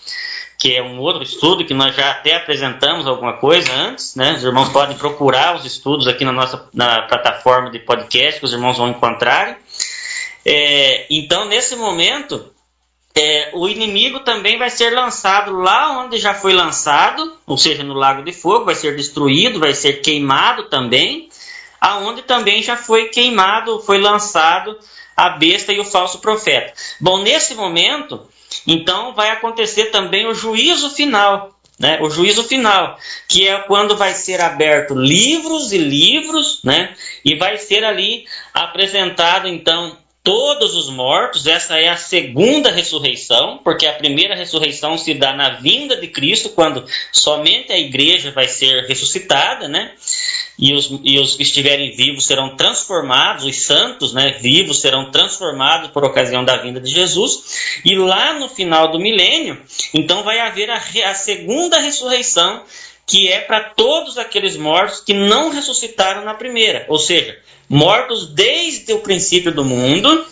Que 0.64 0.74
é 0.74 0.82
um 0.82 0.98
outro 0.98 1.22
estudo 1.22 1.66
que 1.66 1.74
nós 1.74 1.94
já 1.94 2.10
até 2.10 2.36
apresentamos 2.36 3.06
alguma 3.06 3.34
coisa 3.34 3.70
antes, 3.70 4.16
né? 4.16 4.32
Os 4.32 4.42
irmãos 4.42 4.70
podem 4.70 4.96
procurar 4.96 5.54
os 5.54 5.66
estudos 5.66 6.06
aqui 6.06 6.24
na 6.24 6.32
nossa 6.32 6.70
na 6.72 7.02
plataforma 7.02 7.70
de 7.70 7.80
podcast 7.80 8.40
que 8.40 8.46
os 8.46 8.52
irmãos 8.54 8.78
vão 8.78 8.88
encontrar. 8.88 9.58
É, 10.42 11.04
então, 11.10 11.44
nesse 11.44 11.76
momento, 11.76 12.50
é, 13.14 13.50
o 13.52 13.68
inimigo 13.68 14.20
também 14.20 14.56
vai 14.56 14.70
ser 14.70 14.88
lançado 14.88 15.52
lá 15.52 16.02
onde 16.02 16.16
já 16.16 16.32
foi 16.32 16.54
lançado, 16.54 17.36
ou 17.46 17.58
seja, 17.58 17.82
no 17.82 17.92
Lago 17.92 18.22
de 18.22 18.32
Fogo, 18.32 18.64
vai 18.64 18.74
ser 18.74 18.96
destruído, 18.96 19.60
vai 19.60 19.74
ser 19.74 20.00
queimado 20.00 20.70
também, 20.70 21.28
aonde 21.78 22.22
também 22.22 22.62
já 22.62 22.74
foi 22.74 23.08
queimado, 23.08 23.80
foi 23.80 23.98
lançado 23.98 24.78
a 25.14 25.28
besta 25.28 25.74
e 25.74 25.78
o 25.78 25.84
falso 25.84 26.20
profeta. 26.20 26.72
Bom, 26.98 27.18
nesse 27.18 27.54
momento, 27.54 28.26
então 28.66 29.14
vai 29.14 29.30
acontecer 29.30 29.86
também 29.86 30.26
o 30.26 30.34
juízo 30.34 30.90
final. 30.90 31.50
Né, 31.76 31.98
o 32.00 32.08
juízo 32.08 32.44
final, 32.44 32.96
que 33.28 33.48
é 33.48 33.58
quando 33.62 33.96
vai 33.96 34.14
ser 34.14 34.40
aberto 34.40 34.94
livros 34.94 35.72
e 35.72 35.78
livros, 35.78 36.60
né, 36.62 36.94
e 37.24 37.34
vai 37.34 37.58
ser 37.58 37.82
ali 37.82 38.26
apresentado 38.54 39.48
então 39.48 39.98
todos 40.24 40.74
os 40.74 40.88
mortos, 40.88 41.46
essa 41.46 41.78
é 41.78 41.88
a 41.90 41.98
segunda 41.98 42.70
ressurreição, 42.70 43.60
porque 43.62 43.86
a 43.86 43.92
primeira 43.92 44.34
ressurreição 44.34 44.96
se 44.96 45.12
dá 45.12 45.34
na 45.34 45.60
vinda 45.60 45.98
de 45.98 46.08
Cristo, 46.08 46.48
quando 46.48 46.86
somente 47.12 47.70
a 47.70 47.78
igreja 47.78 48.30
vai 48.30 48.48
ser 48.48 48.86
ressuscitada, 48.86 49.68
né? 49.68 49.92
E 50.58 50.72
os, 50.72 51.00
e 51.02 51.18
os 51.18 51.34
que 51.34 51.42
estiverem 51.42 51.90
vivos 51.90 52.26
serão 52.26 52.56
transformados, 52.56 53.44
os 53.44 53.62
santos 53.64 54.12
né, 54.12 54.38
vivos 54.40 54.80
serão 54.80 55.10
transformados 55.10 55.90
por 55.90 56.04
ocasião 56.04 56.44
da 56.44 56.56
vinda 56.56 56.80
de 56.80 56.90
Jesus. 56.90 57.80
E 57.84 57.96
lá 57.96 58.34
no 58.34 58.48
final 58.48 58.92
do 58.92 59.00
milênio, 59.00 59.60
então 59.92 60.22
vai 60.22 60.38
haver 60.38 60.70
a, 60.70 60.80
a 61.06 61.14
segunda 61.14 61.80
ressurreição, 61.80 62.62
que 63.06 63.28
é 63.28 63.40
para 63.40 63.60
todos 63.60 64.16
aqueles 64.16 64.56
mortos 64.56 65.00
que 65.00 65.12
não 65.12 65.50
ressuscitaram 65.50 66.24
na 66.24 66.34
primeira, 66.34 66.86
ou 66.88 66.98
seja, 66.98 67.36
mortos 67.68 68.28
desde 68.28 68.92
o 68.92 69.00
princípio 69.00 69.52
do 69.52 69.64
mundo 69.64 70.24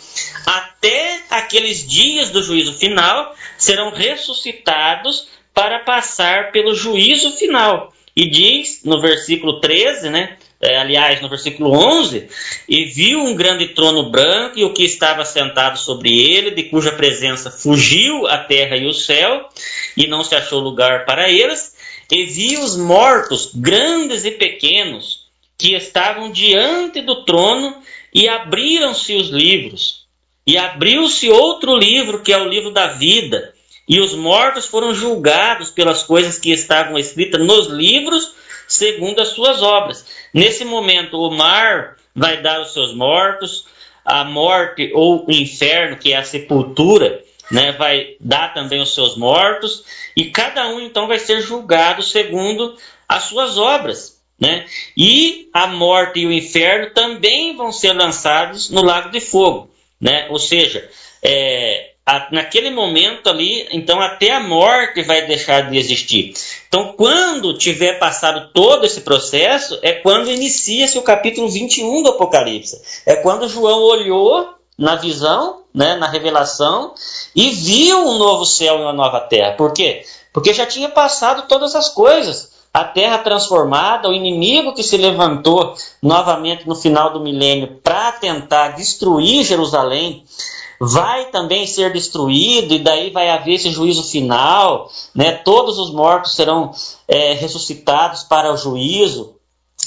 até 0.45 1.21
aqueles 1.29 1.87
dias 1.87 2.29
do 2.29 2.43
juízo 2.43 2.73
final, 2.73 3.35
serão 3.57 3.91
ressuscitados 3.91 5.27
para 5.53 5.79
passar 5.79 6.51
pelo 6.51 6.73
juízo 6.73 7.31
final. 7.31 7.93
E 8.15 8.29
diz 8.29 8.81
no 8.83 9.01
versículo 9.01 9.59
13, 9.59 10.09
né? 10.09 10.37
É, 10.61 10.77
aliás, 10.77 11.21
no 11.21 11.27
versículo 11.27 11.71
11, 11.71 12.29
e 12.69 12.85
viu 12.85 13.19
um 13.19 13.35
grande 13.35 13.69
trono 13.69 14.09
branco 14.09 14.57
e 14.57 14.63
o 14.63 14.73
que 14.73 14.83
estava 14.83 15.25
sentado 15.25 15.77
sobre 15.77 16.17
ele, 16.17 16.51
de 16.51 16.63
cuja 16.63 16.93
presença 16.93 17.51
fugiu 17.51 18.25
a 18.27 18.37
terra 18.37 18.77
e 18.77 18.85
o 18.85 18.93
céu, 18.93 19.49
e 19.97 20.07
não 20.07 20.23
se 20.23 20.33
achou 20.35 20.61
lugar 20.61 21.05
para 21.05 21.29
eles, 21.29 21.75
e 22.09 22.23
viu 22.23 22.61
os 22.61 22.77
mortos, 22.77 23.51
grandes 23.53 24.23
e 24.23 24.31
pequenos, 24.31 25.27
que 25.57 25.75
estavam 25.75 26.31
diante 26.31 27.01
do 27.01 27.25
trono 27.25 27.75
e 28.13 28.29
abriram-se 28.29 29.15
os 29.15 29.29
livros. 29.29 30.03
E 30.45 30.57
abriu-se 30.57 31.29
outro 31.29 31.75
livro, 31.75 32.21
que 32.21 32.31
é 32.31 32.37
o 32.37 32.47
livro 32.47 32.71
da 32.71 32.87
vida. 32.87 33.53
E 33.87 33.99
os 33.99 34.13
mortos 34.13 34.65
foram 34.65 34.93
julgados 34.93 35.69
pelas 35.69 36.03
coisas 36.03 36.37
que 36.37 36.51
estavam 36.51 36.97
escritas 36.97 37.45
nos 37.45 37.67
livros, 37.67 38.33
segundo 38.67 39.21
as 39.21 39.29
suas 39.29 39.61
obras. 39.61 40.05
Nesse 40.33 40.63
momento, 40.63 41.17
o 41.17 41.31
mar 41.31 41.97
vai 42.15 42.41
dar 42.41 42.61
os 42.61 42.73
seus 42.73 42.93
mortos, 42.93 43.65
a 44.05 44.23
morte 44.23 44.91
ou 44.93 45.25
o 45.27 45.31
inferno, 45.31 45.97
que 45.97 46.13
é 46.13 46.17
a 46.17 46.23
sepultura, 46.23 47.23
né, 47.51 47.71
vai 47.73 48.15
dar 48.19 48.53
também 48.53 48.81
os 48.81 48.93
seus 48.93 49.17
mortos, 49.17 49.83
e 50.15 50.25
cada 50.25 50.67
um 50.69 50.79
então 50.79 51.07
vai 51.07 51.19
ser 51.19 51.41
julgado 51.41 52.01
segundo 52.01 52.77
as 53.07 53.23
suas 53.23 53.57
obras. 53.57 54.21
Né? 54.39 54.65
E 54.97 55.49
a 55.53 55.67
morte 55.67 56.19
e 56.19 56.25
o 56.25 56.31
inferno 56.31 56.89
também 56.93 57.55
vão 57.55 57.71
ser 57.71 57.93
lançados 57.93 58.69
no 58.69 58.83
lago 58.83 59.09
de 59.09 59.21
fogo. 59.21 59.69
Né? 60.01 60.27
Ou 60.29 60.39
seja, 60.39 60.89
é, 61.21 61.92
naquele 62.31 62.69
momento 62.69 63.29
ali, 63.29 63.67
então 63.71 64.01
até 64.01 64.33
a 64.33 64.39
morte 64.39 65.01
vai 65.03 65.25
deixar 65.25 65.69
de 65.69 65.77
existir. 65.77 66.33
Então, 66.67 66.93
quando 66.97 67.57
tiver 67.57 67.97
passado 67.99 68.49
todo 68.53 68.85
esse 68.85 69.01
processo, 69.01 69.79
é 69.81 69.93
quando 69.93 70.29
inicia-se 70.29 70.97
o 70.97 71.03
capítulo 71.03 71.49
21 71.49 72.03
do 72.03 72.09
Apocalipse. 72.09 72.81
É 73.05 73.15
quando 73.15 73.47
João 73.47 73.81
olhou 73.81 74.49
na 74.77 74.95
visão, 74.95 75.61
né, 75.73 75.95
na 75.95 76.07
revelação, 76.07 76.93
e 77.35 77.51
viu 77.51 77.99
um 77.99 78.17
novo 78.17 78.45
céu 78.45 78.79
e 78.79 78.81
uma 78.81 78.93
nova 78.93 79.21
terra. 79.21 79.53
Por 79.53 79.71
quê? 79.71 80.03
Porque 80.33 80.53
já 80.53 80.65
tinha 80.65 80.89
passado 80.89 81.47
todas 81.47 81.75
as 81.75 81.89
coisas 81.89 82.51
a 82.73 82.83
terra 82.83 83.19
transformada, 83.19 84.09
o 84.09 84.13
inimigo 84.13 84.73
que 84.73 84.81
se 84.81 84.97
levantou 84.97 85.75
novamente 86.01 86.67
no 86.67 86.73
final 86.73 87.13
do 87.13 87.19
milênio 87.19 87.79
para 87.83 88.13
tentar 88.13 88.69
destruir 88.69 89.43
Jerusalém, 89.43 90.23
vai 90.79 91.29
também 91.31 91.65
ser 91.65 91.91
destruído, 91.91 92.73
e 92.73 92.79
daí 92.79 93.09
vai 93.09 93.29
haver 93.29 93.55
esse 93.55 93.69
juízo 93.71 94.03
final, 94.03 94.89
né? 95.13 95.31
todos 95.31 95.77
os 95.77 95.91
mortos 95.91 96.35
serão 96.35 96.71
é, 97.07 97.33
ressuscitados 97.33 98.23
para 98.23 98.51
o 98.51 98.57
juízo, 98.57 99.35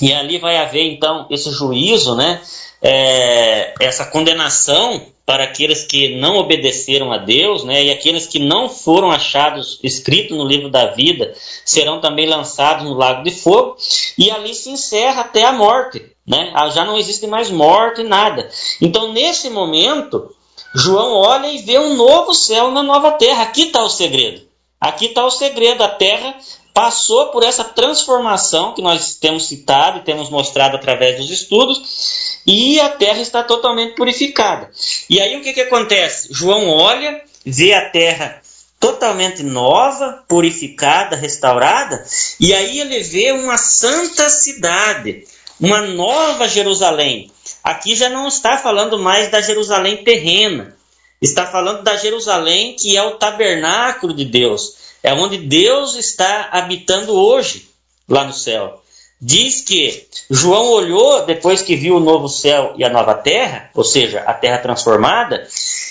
e 0.01 0.13
ali 0.13 0.39
vai 0.39 0.59
haver 0.59 0.93
então 0.93 1.27
esse 1.31 1.51
juízo, 1.51 2.15
né? 2.15 2.41
É, 2.83 3.75
essa 3.81 4.05
condenação 4.05 5.01
para 5.27 5.43
aqueles 5.43 5.85
que 5.85 6.21
não 6.21 6.37
obedeceram 6.37 7.11
a 7.11 7.19
Deus, 7.19 7.65
né, 7.65 7.85
e 7.85 7.91
aqueles 7.91 8.29
que 8.29 8.39
não 8.39 8.69
foram 8.69 9.11
achados 9.11 9.81
escritos 9.83 10.37
no 10.37 10.47
livro 10.47 10.71
da 10.71 10.93
vida 10.93 11.35
serão 11.65 12.01
também 12.01 12.27
lançados 12.27 12.85
no 12.85 12.95
lago 12.95 13.25
de 13.25 13.33
fogo, 13.33 13.77
e 14.17 14.31
ali 14.31 14.55
se 14.55 14.71
encerra 14.71 15.23
até 15.23 15.45
a 15.45 15.53
morte, 15.53 16.01
né? 16.25 16.53
Ah, 16.55 16.69
já 16.69 16.85
não 16.85 16.97
existe 16.97 17.27
mais 17.27 17.51
morte, 17.51 18.05
nada. 18.05 18.49
Então, 18.81 19.13
nesse 19.13 19.51
momento, 19.51 20.31
João 20.77 21.13
olha 21.15 21.47
e 21.47 21.59
vê 21.59 21.79
um 21.79 21.95
novo 21.95 22.35
céu 22.35 22.71
na 22.71 22.83
nova 22.83 23.13
terra. 23.13 23.45
Aqui 23.45 23.63
está 23.69 23.83
o 23.83 23.89
segredo. 23.89 24.43
Aqui 24.81 25.07
está 25.07 25.25
o 25.25 25.31
segredo. 25.31 25.83
A 25.83 25.89
terra 25.89 26.37
passou 26.77 27.29
por 27.29 27.43
essa 27.43 27.65
transformação 27.65 28.75
que 28.75 28.83
nós 28.83 29.15
temos 29.15 29.49
citado 29.49 29.99
e 29.99 30.03
temos 30.03 30.29
mostrado 30.29 30.77
através 30.77 31.17
dos 31.17 31.31
estudos, 31.31 32.43
e 32.47 32.79
a 32.79 32.91
terra 32.91 33.23
está 33.23 33.43
totalmente 33.43 33.95
purificada. 33.95 34.71
E 35.09 35.19
aí 35.19 35.39
o 35.39 35.43
que, 35.43 35.55
que 35.55 35.63
acontece? 35.63 36.29
João 36.31 36.69
olha, 36.69 37.23
vê 37.47 37.73
a 37.73 37.89
terra 37.89 38.43
totalmente 38.79 39.43
nova, 39.43 40.23
purificada, 40.29 41.17
restaurada, 41.17 42.05
e 42.39 42.53
aí 42.53 42.79
ele 42.79 43.01
vê 43.01 43.33
uma 43.33 43.57
santa 43.57 44.29
cidade, 44.29 45.25
uma 45.61 45.83
nova 45.83 46.49
Jerusalém. 46.49 47.31
Aqui 47.63 47.95
já 47.95 48.09
não 48.09 48.29
está 48.29 48.59
falando 48.59 48.99
mais 48.99 49.31
da 49.31 49.41
Jerusalém 49.41 50.05
terrena, 50.05 50.77
está 51.21 51.47
falando 51.47 51.83
da 51.83 51.97
Jerusalém 51.97 52.75
que 52.75 52.97
é 52.97 53.03
o 53.03 53.17
tabernáculo 53.17 54.15
de 54.15 54.25
Deus, 54.25 54.77
é 55.03 55.13
onde 55.13 55.39
Deus 55.39 55.97
está 55.97 56.49
habitando 56.53 57.15
hoje, 57.15 57.69
lá 58.09 58.25
no 58.25 58.33
céu. 58.33 58.83
diz 59.21 59.63
que 59.63 60.07
João 60.31 60.67
olhou 60.67 61.25
depois 61.25 61.63
que 61.63 61.75
viu 61.75 61.97
o 61.97 62.01
novo 62.01 62.29
céu 62.29 62.75
e 62.77 62.85
a 62.85 62.91
nova 62.91 63.15
terra, 63.15 63.71
ou 63.75 63.83
seja, 63.83 64.21
a 64.21 64.35
terra 64.35 64.59
transformada, 64.59 65.49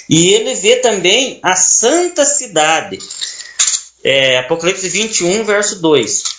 e 0.07 0.28
ele 0.30 0.53
vê 0.53 0.76
também 0.78 1.39
a 1.41 1.55
santa 1.55 2.24
cidade. 2.24 2.99
É, 4.03 4.38
Apocalipse 4.38 4.88
21, 4.88 5.43
verso 5.43 5.82
2. 5.82 6.34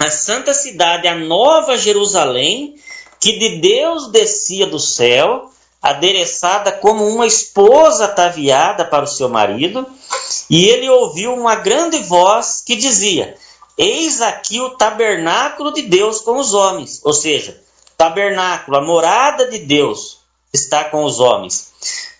A 0.00 0.10
santa 0.10 0.54
cidade, 0.54 1.06
a 1.06 1.14
nova 1.14 1.76
Jerusalém, 1.76 2.74
que 3.20 3.38
de 3.38 3.60
Deus 3.60 4.10
descia 4.10 4.66
do 4.66 4.78
céu, 4.78 5.50
adereçada 5.82 6.72
como 6.72 7.06
uma 7.06 7.26
esposa 7.26 8.06
ataviada 8.06 8.82
para 8.82 9.04
o 9.04 9.06
seu 9.06 9.28
marido, 9.28 9.86
e 10.48 10.64
ele 10.64 10.88
ouviu 10.88 11.34
uma 11.34 11.54
grande 11.56 11.98
voz 11.98 12.62
que 12.64 12.76
dizia: 12.76 13.36
Eis 13.76 14.22
aqui 14.22 14.58
o 14.58 14.70
tabernáculo 14.70 15.70
de 15.70 15.82
Deus 15.82 16.22
com 16.22 16.38
os 16.38 16.54
homens. 16.54 17.02
Ou 17.04 17.12
seja, 17.12 17.60
tabernáculo, 17.94 18.78
a 18.78 18.82
morada 18.82 19.50
de 19.50 19.58
Deus 19.58 20.20
está 20.50 20.82
com 20.82 21.04
os 21.04 21.20
homens. 21.20 21.72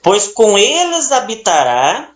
Pois 0.03 0.28
com 0.28 0.59
eles 0.59 1.11
habitará, 1.11 2.11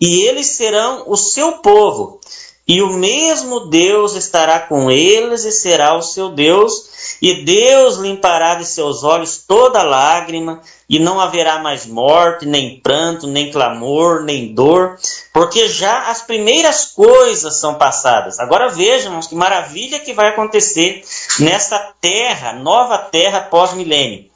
e 0.00 0.22
eles 0.22 0.48
serão 0.48 1.04
o 1.06 1.16
seu 1.16 1.58
povo, 1.58 2.20
e 2.66 2.80
o 2.80 2.88
mesmo 2.88 3.68
Deus 3.68 4.14
estará 4.14 4.58
com 4.58 4.90
eles 4.90 5.44
e 5.44 5.52
será 5.52 5.94
o 5.94 6.02
seu 6.02 6.30
Deus, 6.30 7.16
e 7.20 7.44
Deus 7.44 7.96
limpará 7.96 8.54
de 8.54 8.64
seus 8.64 9.04
olhos 9.04 9.44
toda 9.46 9.82
lágrima, 9.82 10.62
e 10.88 10.98
não 10.98 11.20
haverá 11.20 11.58
mais 11.58 11.86
morte, 11.86 12.46
nem 12.46 12.80
pranto, 12.80 13.26
nem 13.26 13.50
clamor, 13.50 14.22
nem 14.22 14.54
dor, 14.54 14.98
porque 15.32 15.68
já 15.68 16.10
as 16.10 16.22
primeiras 16.22 16.86
coisas 16.86 17.58
são 17.60 17.74
passadas. 17.74 18.38
Agora 18.38 18.68
vejam 18.68 19.18
que 19.20 19.34
maravilha 19.34 20.00
que 20.00 20.12
vai 20.12 20.28
acontecer 20.28 21.02
nessa 21.38 21.78
terra, 22.00 22.52
nova 22.52 22.98
terra 22.98 23.40
pós-milênio. 23.40 24.33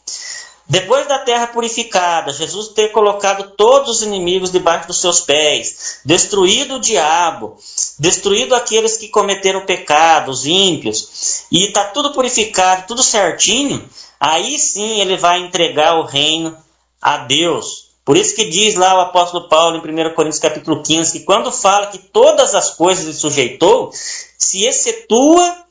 Depois 0.69 1.09
da 1.09 1.19
terra 1.19 1.47
purificada, 1.47 2.31
Jesus 2.31 2.69
ter 2.69 2.89
colocado 2.89 3.53
todos 3.57 3.97
os 3.97 4.03
inimigos 4.03 4.53
debaixo 4.53 4.87
dos 4.87 5.01
seus 5.01 5.21
pés, 5.21 6.01
destruído 6.05 6.75
o 6.75 6.81
diabo, 6.81 7.57
destruído 7.99 8.55
aqueles 8.55 8.99
que 8.99 9.09
cometeram 9.09 9.65
pecado, 9.65 10.31
os 10.31 10.45
ímpios, 10.45 11.47
e 11.51 11.65
está 11.65 11.85
tudo 11.85 12.13
purificado, 12.13 12.87
tudo 12.87 13.03
certinho, 13.03 13.83
aí 14.21 14.59
sim 14.59 15.01
ele 15.01 15.17
vai 15.17 15.41
entregar 15.41 15.99
o 15.99 16.05
reino 16.05 16.55
a 17.01 17.17
Deus. 17.17 17.89
Por 18.05 18.19
isso 18.19 18.35
que 18.35 18.45
diz 18.45 18.75
lá 18.75 18.95
o 18.95 19.01
apóstolo 19.01 19.49
Paulo 19.49 19.77
em 19.77 19.81
1 19.81 20.15
Coríntios 20.15 20.41
capítulo 20.41 20.83
15, 20.83 21.13
que 21.13 21.25
quando 21.25 21.51
fala 21.51 21.87
que 21.87 21.99
todas 21.99 22.55
as 22.55 22.71
coisas 22.71 23.05
ele 23.05 23.15
sujeitou, 23.15 23.91
se 23.93 24.65
excetua 24.65 25.68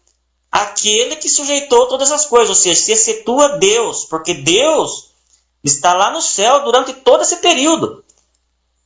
aquele 0.57 1.15
que 1.15 1.29
sujeitou 1.29 1.87
todas 1.87 2.11
as 2.11 2.25
coisas, 2.25 2.49
ou 2.49 2.55
seja, 2.55 2.81
se 2.81 2.91
excetua 2.91 3.57
Deus, 3.57 4.05
porque 4.05 4.33
Deus 4.33 5.11
está 5.63 5.93
lá 5.93 6.09
no 6.09 6.21
céu 6.21 6.63
durante 6.63 6.93
todo 6.93 7.21
esse 7.21 7.37
período. 7.37 8.03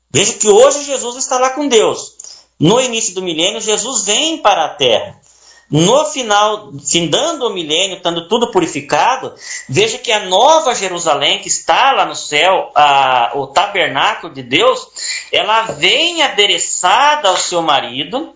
Veja 0.09 0.33
que 0.33 0.49
hoje 0.49 0.83
Jesus 0.83 1.15
está 1.15 1.39
lá 1.39 1.51
com 1.51 1.69
Deus. 1.69 2.17
No 2.59 2.81
início 2.81 3.13
do 3.15 3.21
milênio, 3.21 3.61
Jesus 3.61 4.03
vem 4.03 4.37
para 4.39 4.65
a 4.65 4.69
terra. 4.69 5.21
No 5.69 6.03
final, 6.07 6.73
findando 6.85 7.47
o 7.47 7.53
milênio, 7.53 7.95
estando 7.95 8.27
tudo 8.27 8.51
purificado, 8.51 9.33
veja 9.69 9.97
que 9.97 10.11
a 10.11 10.25
nova 10.25 10.75
Jerusalém, 10.75 11.39
que 11.39 11.47
está 11.47 11.93
lá 11.93 12.05
no 12.05 12.15
céu, 12.15 12.69
a, 12.75 13.31
o 13.35 13.47
tabernáculo 13.47 14.33
de 14.33 14.43
Deus, 14.43 14.89
ela 15.31 15.61
vem 15.61 16.21
adereçada 16.21 17.29
ao 17.29 17.37
seu 17.37 17.61
marido, 17.61 18.35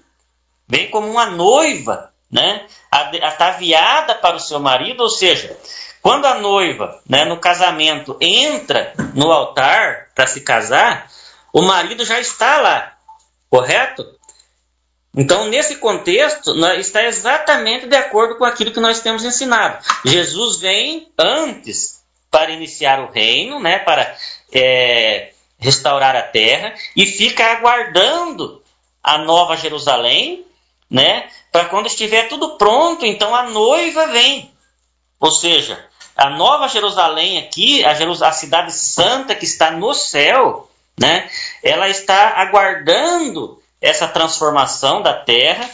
vem 0.65 0.89
como 0.89 1.11
uma 1.11 1.25
noiva 1.25 2.14
né, 2.32 2.65
ataviada 2.91 4.15
para 4.15 4.36
o 4.36 4.39
seu 4.39 4.59
marido, 4.59 5.01
ou 5.01 5.09
seja, 5.09 5.57
quando 6.01 6.26
a 6.26 6.36
noiva, 6.36 7.01
né, 7.09 7.26
no 7.26 7.39
casamento, 7.39 8.17
entra 8.21 8.93
no 9.13 9.32
altar 9.32 10.09
para 10.13 10.28
se 10.28 10.41
casar, 10.41 11.09
o 11.51 11.61
marido 11.61 12.05
já 12.05 12.19
está 12.19 12.57
lá, 12.57 12.93
correto? 13.49 14.05
Então, 15.17 15.47
nesse 15.47 15.78
contexto, 15.78 16.53
está 16.76 17.03
exatamente 17.05 17.88
de 17.88 17.95
acordo 17.95 18.38
com 18.38 18.43
aquilo 18.43 18.71
que 18.71 18.80
nós 18.80 18.99
temos 18.99 19.23
ensinado. 19.23 19.84
Jesus 20.03 20.59
vem 20.59 21.09
antes 21.17 22.03
para 22.30 22.51
iniciar 22.51 22.99
o 22.99 23.11
reino, 23.11 23.59
né, 23.61 23.80
para 23.80 24.15
é, 24.51 25.32
restaurar 25.57 26.15
a 26.15 26.21
terra, 26.21 26.76
e 26.95 27.05
fica 27.05 27.45
aguardando 27.45 28.61
a 29.01 29.17
nova 29.17 29.55
Jerusalém, 29.55 30.45
né, 30.89 31.29
para 31.51 31.65
quando 31.65 31.88
estiver 31.88 32.27
tudo 32.27 32.57
pronto, 32.57 33.05
então 33.05 33.33
a 33.36 33.43
noiva 33.43 34.07
vem. 34.07 34.51
Ou 35.19 35.31
seja, 35.31 35.83
a 36.15 36.29
nova 36.29 36.67
Jerusalém 36.67 37.39
aqui, 37.39 37.83
a, 37.83 37.93
Jerus 37.93 38.21
a 38.21 38.31
cidade 38.31 38.73
santa 38.73 39.36
que 39.36 39.45
está 39.45 39.71
no 39.71 39.93
céu, 39.93 40.69
né? 40.97 41.29
Ela 41.61 41.89
está 41.89 42.29
aguardando 42.38 43.61
essa 43.81 44.07
transformação 44.07 45.01
da 45.01 45.13
terra. 45.13 45.69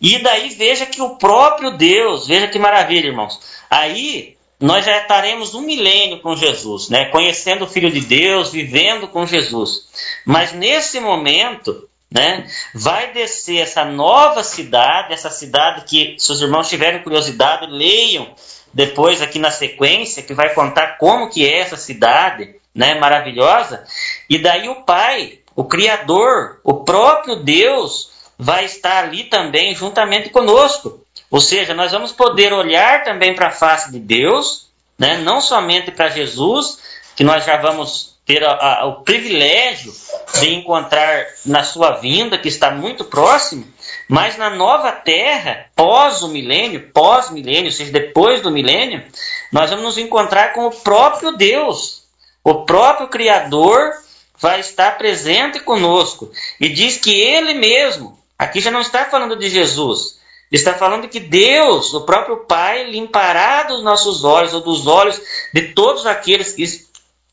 E 0.00 0.18
daí 0.18 0.50
veja 0.50 0.84
que 0.84 1.00
o 1.00 1.16
próprio 1.16 1.76
Deus, 1.76 2.26
veja 2.26 2.48
que 2.48 2.58
maravilha, 2.58 3.06
irmãos. 3.06 3.40
Aí 3.70 4.36
nós 4.60 4.84
já 4.84 4.98
estaremos 4.98 5.54
um 5.54 5.62
milênio 5.62 6.20
com 6.20 6.36
Jesus, 6.36 6.88
né? 6.88 7.06
Conhecendo 7.06 7.64
o 7.64 7.68
Filho 7.68 7.90
de 7.90 8.00
Deus, 8.00 8.50
vivendo 8.50 9.08
com 9.08 9.26
Jesus. 9.26 9.88
Mas 10.24 10.52
nesse 10.52 11.00
momento, 11.00 11.88
né? 12.10 12.46
Vai 12.74 13.12
descer 13.12 13.58
essa 13.58 13.84
nova 13.84 14.42
cidade, 14.44 15.12
essa 15.12 15.30
cidade 15.30 15.84
que, 15.84 16.16
se 16.18 16.30
os 16.32 16.40
irmãos 16.40 16.68
tiverem 16.68 17.02
curiosidade, 17.02 17.66
leiam 17.66 18.34
depois 18.72 19.22
aqui 19.22 19.38
na 19.38 19.50
sequência, 19.50 20.22
que 20.22 20.34
vai 20.34 20.52
contar 20.52 20.98
como 20.98 21.30
que 21.30 21.46
é 21.46 21.58
essa 21.58 21.76
cidade, 21.76 22.54
né? 22.74 22.94
Maravilhosa. 22.94 23.84
E 24.28 24.38
daí 24.38 24.68
o 24.68 24.82
Pai, 24.82 25.38
o 25.54 25.64
Criador, 25.64 26.60
o 26.62 26.84
próprio 26.84 27.36
Deus, 27.36 28.10
vai 28.38 28.64
estar 28.66 29.04
ali 29.04 29.24
também 29.24 29.74
juntamente 29.74 30.28
conosco. 30.28 31.00
Ou 31.30 31.40
seja, 31.40 31.74
nós 31.74 31.92
vamos 31.92 32.12
poder 32.12 32.52
olhar 32.52 33.02
também 33.02 33.34
para 33.34 33.48
a 33.48 33.52
face 33.52 33.90
de 33.90 33.98
Deus, 33.98 34.68
né? 34.98 35.16
não 35.18 35.40
somente 35.40 35.90
para 35.90 36.08
Jesus, 36.08 36.78
que 37.16 37.24
nós 37.24 37.44
já 37.44 37.56
vamos 37.56 38.15
ter 38.26 38.44
a, 38.44 38.80
a, 38.80 38.86
o 38.86 39.02
privilégio 39.02 39.94
de 40.40 40.52
encontrar 40.52 41.26
na 41.46 41.62
sua 41.62 41.92
vinda, 41.92 42.36
que 42.36 42.48
está 42.48 42.72
muito 42.72 43.04
próximo, 43.04 43.64
mas 44.08 44.36
na 44.36 44.50
nova 44.50 44.90
terra, 44.90 45.66
pós 45.76 46.22
o 46.22 46.28
milênio, 46.28 46.90
pós-milênio, 46.92 47.66
ou 47.66 47.70
seja, 47.70 47.92
depois 47.92 48.42
do 48.42 48.50
milênio, 48.50 49.04
nós 49.52 49.70
vamos 49.70 49.84
nos 49.84 49.98
encontrar 49.98 50.52
com 50.52 50.66
o 50.66 50.72
próprio 50.72 51.36
Deus, 51.36 52.02
o 52.42 52.64
próprio 52.64 53.08
Criador 53.08 53.92
vai 54.38 54.60
estar 54.60 54.98
presente 54.98 55.60
conosco. 55.60 56.30
E 56.60 56.68
diz 56.68 56.96
que 56.98 57.18
Ele 57.20 57.54
mesmo, 57.54 58.18
aqui 58.38 58.60
já 58.60 58.70
não 58.70 58.80
está 58.80 59.04
falando 59.04 59.36
de 59.36 59.48
Jesus, 59.48 60.18
está 60.50 60.74
falando 60.74 61.08
que 61.08 61.20
Deus, 61.20 61.92
o 61.94 62.02
próprio 62.02 62.38
Pai, 62.38 62.84
limpará 62.84 63.64
dos 63.64 63.82
nossos 63.82 64.24
olhos, 64.24 64.52
ou 64.52 64.60
dos 64.60 64.86
olhos 64.86 65.20
de 65.52 65.72
todos 65.72 66.06
aqueles 66.06 66.52
que 66.52 66.62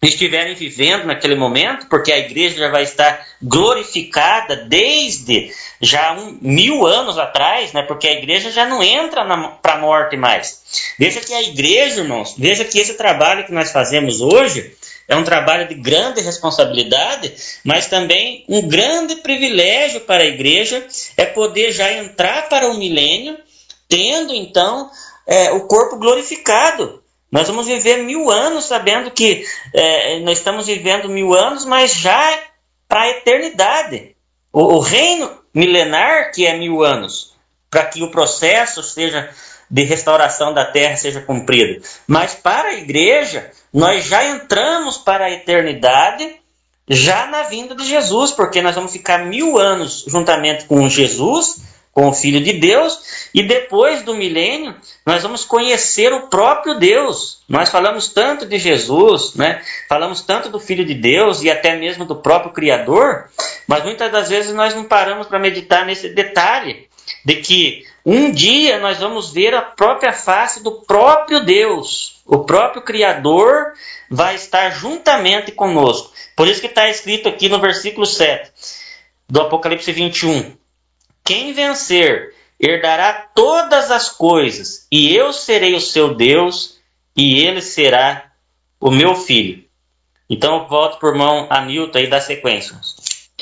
estiverem 0.07 0.55
vivendo 0.55 1.05
naquele 1.05 1.35
momento, 1.35 1.87
porque 1.87 2.11
a 2.11 2.17
igreja 2.17 2.57
já 2.57 2.69
vai 2.69 2.83
estar 2.83 3.25
glorificada 3.41 4.55
desde 4.55 5.51
já 5.81 6.13
um, 6.13 6.37
mil 6.41 6.85
anos 6.85 7.17
atrás, 7.17 7.73
né? 7.73 7.83
porque 7.83 8.07
a 8.07 8.13
igreja 8.13 8.51
já 8.51 8.65
não 8.65 8.83
entra 8.83 9.25
para 9.61 9.73
a 9.73 9.79
morte 9.79 10.15
mais. 10.17 10.61
Veja 10.97 11.19
que 11.19 11.33
a 11.33 11.41
igreja, 11.41 12.01
irmãos, 12.01 12.35
veja 12.37 12.65
que 12.65 12.79
esse 12.79 12.95
trabalho 12.95 13.45
que 13.45 13.51
nós 13.51 13.71
fazemos 13.71 14.21
hoje 14.21 14.73
é 15.07 15.15
um 15.15 15.23
trabalho 15.23 15.67
de 15.67 15.75
grande 15.75 16.21
responsabilidade, 16.21 17.33
mas 17.63 17.87
também 17.87 18.45
um 18.47 18.67
grande 18.67 19.17
privilégio 19.17 20.01
para 20.01 20.23
a 20.23 20.27
igreja 20.27 20.85
é 21.17 21.25
poder 21.25 21.71
já 21.71 21.91
entrar 21.91 22.47
para 22.47 22.69
o 22.69 22.77
milênio, 22.77 23.37
tendo 23.89 24.33
então 24.33 24.89
é, 25.27 25.51
o 25.51 25.67
corpo 25.67 25.97
glorificado. 25.97 27.02
Nós 27.33 27.47
vamos 27.47 27.65
viver 27.65 28.03
mil 28.03 28.29
anos 28.29 28.65
sabendo 28.65 29.09
que 29.09 29.43
é, 29.73 30.19
nós 30.19 30.37
estamos 30.37 30.67
vivendo 30.67 31.09
mil 31.09 31.33
anos, 31.33 31.65
mas 31.65 31.91
já 31.91 32.39
para 32.87 33.01
a 33.01 33.09
eternidade. 33.09 34.15
O, 34.51 34.75
o, 34.75 34.79
reino 34.79 35.31
milenar, 35.51 36.31
que 36.31 36.45
é 36.45 36.55
mil 36.55 36.83
anos, 36.83 37.33
para 37.71 37.85
que 37.85 38.03
o 38.03 38.11
processo 38.11 38.83
seja 38.83 39.31
de 39.67 39.81
restauração 39.81 40.53
da 40.53 40.63
terra 40.63 40.95
seja 40.95 41.21
cumprido. 41.21 41.83
Mas 42.05 42.35
para 42.35 42.69
a 42.69 42.75
igreja, 42.75 43.49
nós 43.73 44.05
já 44.05 44.23
entramos 44.23 44.99
para 44.99 45.25
a 45.25 45.31
eternidade 45.31 46.35
já 46.87 47.25
na 47.25 47.41
vinda 47.41 47.73
de 47.73 47.83
Jesus, 47.83 48.29
porque 48.31 48.61
nós 48.61 48.75
vamos 48.75 48.91
ficar 48.91 49.25
mil 49.25 49.57
anos 49.57 50.05
juntamente 50.07 50.65
com 50.65 50.87
Jesus 50.87 51.72
com 51.93 52.07
o 52.07 52.13
Filho 52.13 52.41
de 52.41 52.53
Deus, 52.53 53.29
e 53.33 53.43
depois 53.43 54.01
do 54.01 54.15
milênio, 54.15 54.75
nós 55.05 55.21
vamos 55.21 55.45
conhecer 55.45 56.11
o 56.11 56.27
próprio 56.27 56.79
Deus. 56.79 57.43
Nós 57.47 57.69
falamos 57.69 58.07
tanto 58.07 58.47
de 58.47 58.57
Jesus, 58.57 59.35
né? 59.35 59.61
falamos 59.87 60.21
tanto 60.21 60.49
do 60.49 60.59
Filho 60.59 60.83
de 60.83 60.95
Deus 60.95 61.43
e 61.43 61.51
até 61.51 61.75
mesmo 61.75 62.03
do 62.03 62.15
próprio 62.15 62.51
Criador, 62.51 63.29
mas 63.67 63.83
muitas 63.83 64.11
das 64.11 64.29
vezes 64.29 64.53
nós 64.55 64.73
não 64.73 64.85
paramos 64.85 65.27
para 65.27 65.37
meditar 65.37 65.85
nesse 65.85 66.09
detalhe, 66.09 66.89
de 67.23 67.35
que 67.35 67.85
um 68.03 68.31
dia 68.31 68.79
nós 68.79 68.97
vamos 68.97 69.31
ver 69.31 69.53
a 69.53 69.61
própria 69.61 70.11
face 70.11 70.63
do 70.63 70.81
próprio 70.81 71.45
Deus, 71.45 72.21
o 72.25 72.39
próprio 72.39 72.81
Criador 72.81 73.73
vai 74.09 74.35
estar 74.35 74.71
juntamente 74.71 75.51
conosco. 75.51 76.11
Por 76.35 76.47
isso 76.47 76.59
que 76.59 76.67
está 76.67 76.89
escrito 76.89 77.29
aqui 77.29 77.47
no 77.47 77.59
versículo 77.59 78.05
7 78.05 78.51
do 79.29 79.41
Apocalipse 79.41 79.91
21. 79.91 80.62
Quem 81.23 81.53
vencer 81.53 82.33
herdará 82.59 83.13
todas 83.33 83.91
as 83.91 84.09
coisas, 84.09 84.87
e 84.91 85.15
eu 85.15 85.31
serei 85.33 85.75
o 85.75 85.81
seu 85.81 86.15
Deus, 86.15 86.77
e 87.15 87.39
ele 87.39 87.61
será 87.61 88.31
o 88.79 88.91
meu 88.91 89.15
filho. 89.15 89.63
Então 90.29 90.67
volto 90.67 90.99
por 90.99 91.15
mão 91.15 91.47
a 91.49 91.61
Newton 91.61 91.99
aí 91.99 92.07
da 92.07 92.19
sequência. 92.19 92.79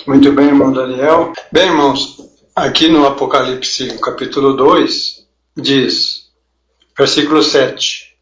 Muito 0.07 0.31
bem, 0.31 0.47
irmão 0.47 0.73
Daniel. 0.73 1.33
Bem, 1.51 1.67
irmãos, 1.67 2.17
aqui 2.55 2.87
no 2.87 3.05
Apocalipse, 3.05 3.99
capítulo 3.99 4.55
2, 4.55 5.27
diz, 5.57 6.31
versículo 6.97 7.43
7. 7.43 8.15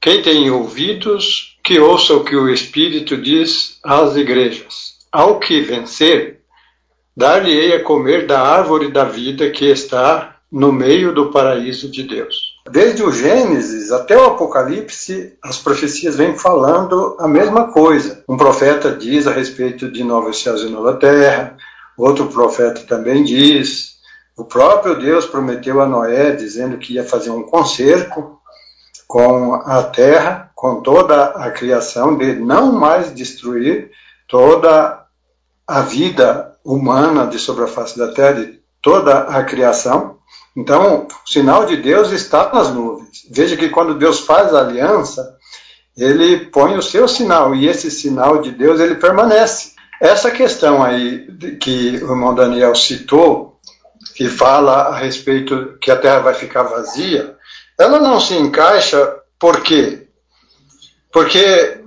Quem 0.00 0.20
tem 0.22 0.50
ouvidos, 0.50 1.58
que 1.62 1.78
ouça 1.78 2.14
o 2.14 2.24
que 2.24 2.36
o 2.36 2.48
Espírito 2.48 3.16
diz 3.16 3.78
às 3.82 4.16
igrejas. 4.16 4.98
Ao 5.10 5.38
que 5.38 5.60
vencer, 5.60 6.41
dar-lhe-ei 7.16 7.74
a 7.74 7.84
comer 7.84 8.26
da 8.26 8.40
árvore 8.40 8.90
da 8.90 9.04
vida 9.04 9.50
que 9.50 9.66
está 9.66 10.36
no 10.50 10.70
meio 10.70 11.14
do 11.14 11.30
paraíso 11.30 11.90
de 11.90 12.02
Deus. 12.02 12.52
Desde 12.70 13.02
o 13.02 13.10
Gênesis 13.10 13.90
até 13.90 14.16
o 14.16 14.26
Apocalipse, 14.26 15.36
as 15.42 15.58
profecias 15.58 16.16
vêm 16.16 16.36
falando 16.36 17.16
a 17.18 17.26
mesma 17.26 17.72
coisa. 17.72 18.22
Um 18.28 18.36
profeta 18.36 18.94
diz 18.94 19.26
a 19.26 19.32
respeito 19.32 19.90
de 19.90 20.04
novos 20.04 20.42
céus 20.42 20.62
e 20.62 20.68
nova 20.68 20.94
terra, 20.94 21.56
outro 21.96 22.26
profeta 22.26 22.82
também 22.82 23.24
diz. 23.24 23.92
O 24.36 24.44
próprio 24.44 24.98
Deus 24.98 25.26
prometeu 25.26 25.80
a 25.80 25.86
Noé, 25.86 26.32
dizendo 26.32 26.78
que 26.78 26.94
ia 26.94 27.04
fazer 27.04 27.30
um 27.30 27.42
concerto 27.42 28.38
com 29.06 29.54
a 29.54 29.82
terra, 29.82 30.50
com 30.54 30.80
toda 30.80 31.24
a 31.24 31.50
criação, 31.50 32.16
de 32.16 32.34
não 32.34 32.72
mais 32.72 33.12
destruir 33.14 33.90
toda 34.28 35.04
a 35.66 35.80
vida 35.82 36.51
humana 36.64 37.26
de 37.26 37.38
sobre 37.38 37.64
a 37.64 37.68
face 37.68 37.98
da 37.98 38.12
terra, 38.12 38.44
de 38.44 38.60
toda 38.80 39.20
a 39.20 39.44
criação. 39.44 40.18
Então, 40.56 41.06
o 41.06 41.30
sinal 41.30 41.64
de 41.66 41.76
Deus 41.76 42.10
está 42.10 42.52
nas 42.52 42.70
nuvens. 42.70 43.26
Veja 43.30 43.56
que 43.56 43.68
quando 43.68 43.98
Deus 43.98 44.20
faz 44.20 44.54
a 44.54 44.60
aliança, 44.60 45.36
ele 45.96 46.46
põe 46.46 46.76
o 46.76 46.82
seu 46.82 47.06
sinal, 47.06 47.54
e 47.54 47.66
esse 47.66 47.90
sinal 47.90 48.40
de 48.40 48.50
Deus 48.50 48.80
ele 48.80 48.96
permanece. 48.96 49.72
Essa 50.00 50.30
questão 50.30 50.82
aí 50.82 51.26
que 51.60 51.96
o 52.02 52.10
irmão 52.10 52.34
Daniel 52.34 52.74
citou, 52.74 53.60
que 54.14 54.28
fala 54.28 54.88
a 54.88 54.96
respeito 54.96 55.78
que 55.80 55.90
a 55.90 55.96
terra 55.96 56.20
vai 56.20 56.34
ficar 56.34 56.64
vazia, 56.64 57.36
ela 57.78 57.98
não 57.98 58.20
se 58.20 58.34
encaixa 58.34 59.16
por 59.38 59.62
quê? 59.62 60.06
Porque 61.12 61.80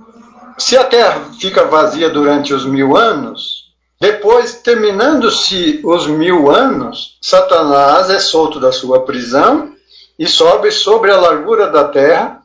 se 0.58 0.76
a 0.76 0.84
terra 0.84 1.30
fica 1.38 1.64
vazia 1.64 2.08
durante 2.08 2.52
os 2.54 2.64
mil 2.64 2.96
anos, 2.96 3.55
depois, 3.98 4.56
terminando-se 4.56 5.80
os 5.82 6.06
mil 6.06 6.50
anos, 6.50 7.18
Satanás 7.22 8.10
é 8.10 8.18
solto 8.18 8.60
da 8.60 8.70
sua 8.70 9.04
prisão 9.04 9.72
e 10.18 10.26
sobe 10.26 10.70
sobre 10.70 11.10
a 11.10 11.18
largura 11.18 11.68
da 11.70 11.88
terra 11.88 12.42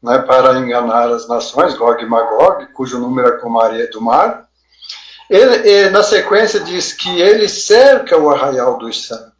né, 0.00 0.18
para 0.18 0.58
enganar 0.58 1.10
as 1.10 1.26
nações, 1.28 1.74
Gog 1.74 2.00
e 2.02 2.06
Magog, 2.06 2.66
cujo 2.72 3.00
número 3.00 3.28
é 3.28 3.38
como 3.38 3.60
a 3.60 3.66
areia 3.66 3.90
do 3.90 4.00
mar. 4.00 4.46
Ele, 5.28 5.90
na 5.90 6.02
sequência, 6.04 6.60
diz 6.60 6.92
que 6.92 7.20
ele 7.20 7.48
cerca 7.48 8.16
o 8.16 8.30
arraial 8.30 8.78
dos 8.78 9.06
santos. 9.06 9.32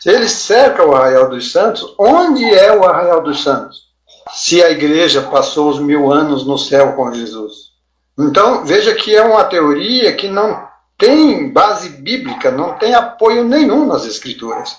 Se 0.00 0.10
ele 0.10 0.28
cerca 0.28 0.84
o 0.84 0.94
arraial 0.94 1.28
dos 1.30 1.52
santos, 1.52 1.94
onde 1.98 2.44
é 2.44 2.74
o 2.74 2.84
arraial 2.84 3.22
dos 3.22 3.42
santos? 3.42 3.90
Se 4.32 4.62
a 4.62 4.70
igreja 4.70 5.22
passou 5.22 5.70
os 5.70 5.78
mil 5.78 6.12
anos 6.12 6.46
no 6.46 6.58
céu 6.58 6.92
com 6.94 7.12
Jesus. 7.12 7.70
Então, 8.18 8.64
veja 8.64 8.94
que 8.94 9.14
é 9.14 9.22
uma 9.22 9.44
teoria 9.44 10.14
que 10.14 10.28
não 10.28 10.69
tem 11.00 11.50
base 11.50 11.88
bíblica, 11.88 12.50
não 12.50 12.78
tem 12.78 12.94
apoio 12.94 13.42
nenhum 13.42 13.86
nas 13.86 14.04
escrituras. 14.04 14.76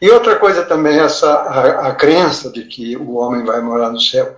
E 0.00 0.10
outra 0.10 0.36
coisa 0.36 0.64
também, 0.64 0.98
essa 0.98 1.30
a, 1.30 1.88
a 1.88 1.94
crença 1.94 2.50
de 2.50 2.64
que 2.64 2.96
o 2.96 3.14
homem 3.16 3.44
vai 3.44 3.60
morar 3.60 3.90
no 3.90 4.00
céu. 4.00 4.34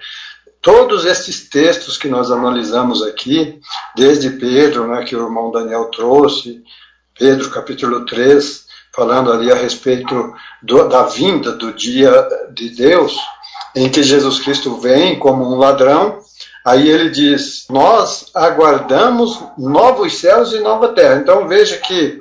Todos 0.60 1.06
esses 1.06 1.48
textos 1.48 1.96
que 1.96 2.08
nós 2.08 2.30
analisamos 2.30 3.02
aqui, 3.02 3.60
desde 3.94 4.30
Pedro, 4.30 4.88
né, 4.88 5.04
que 5.04 5.14
o 5.14 5.24
irmão 5.24 5.50
Daniel 5.52 5.86
trouxe, 5.86 6.62
Pedro 7.16 7.48
capítulo 7.50 8.04
3, 8.04 8.66
falando 8.94 9.32
ali 9.32 9.50
a 9.50 9.54
respeito 9.54 10.34
do, 10.60 10.88
da 10.88 11.04
vinda 11.04 11.52
do 11.52 11.72
dia 11.72 12.28
de 12.52 12.70
Deus, 12.70 13.16
em 13.74 13.88
que 13.88 14.02
Jesus 14.02 14.40
Cristo 14.40 14.80
vem 14.80 15.18
como 15.18 15.44
um 15.44 15.56
ladrão, 15.56 16.18
Aí 16.66 16.88
ele 16.88 17.10
diz: 17.10 17.66
Nós 17.70 18.26
aguardamos 18.34 19.40
novos 19.56 20.18
céus 20.18 20.52
e 20.52 20.58
nova 20.58 20.88
terra. 20.88 21.14
Então 21.14 21.46
veja 21.46 21.76
que 21.76 22.18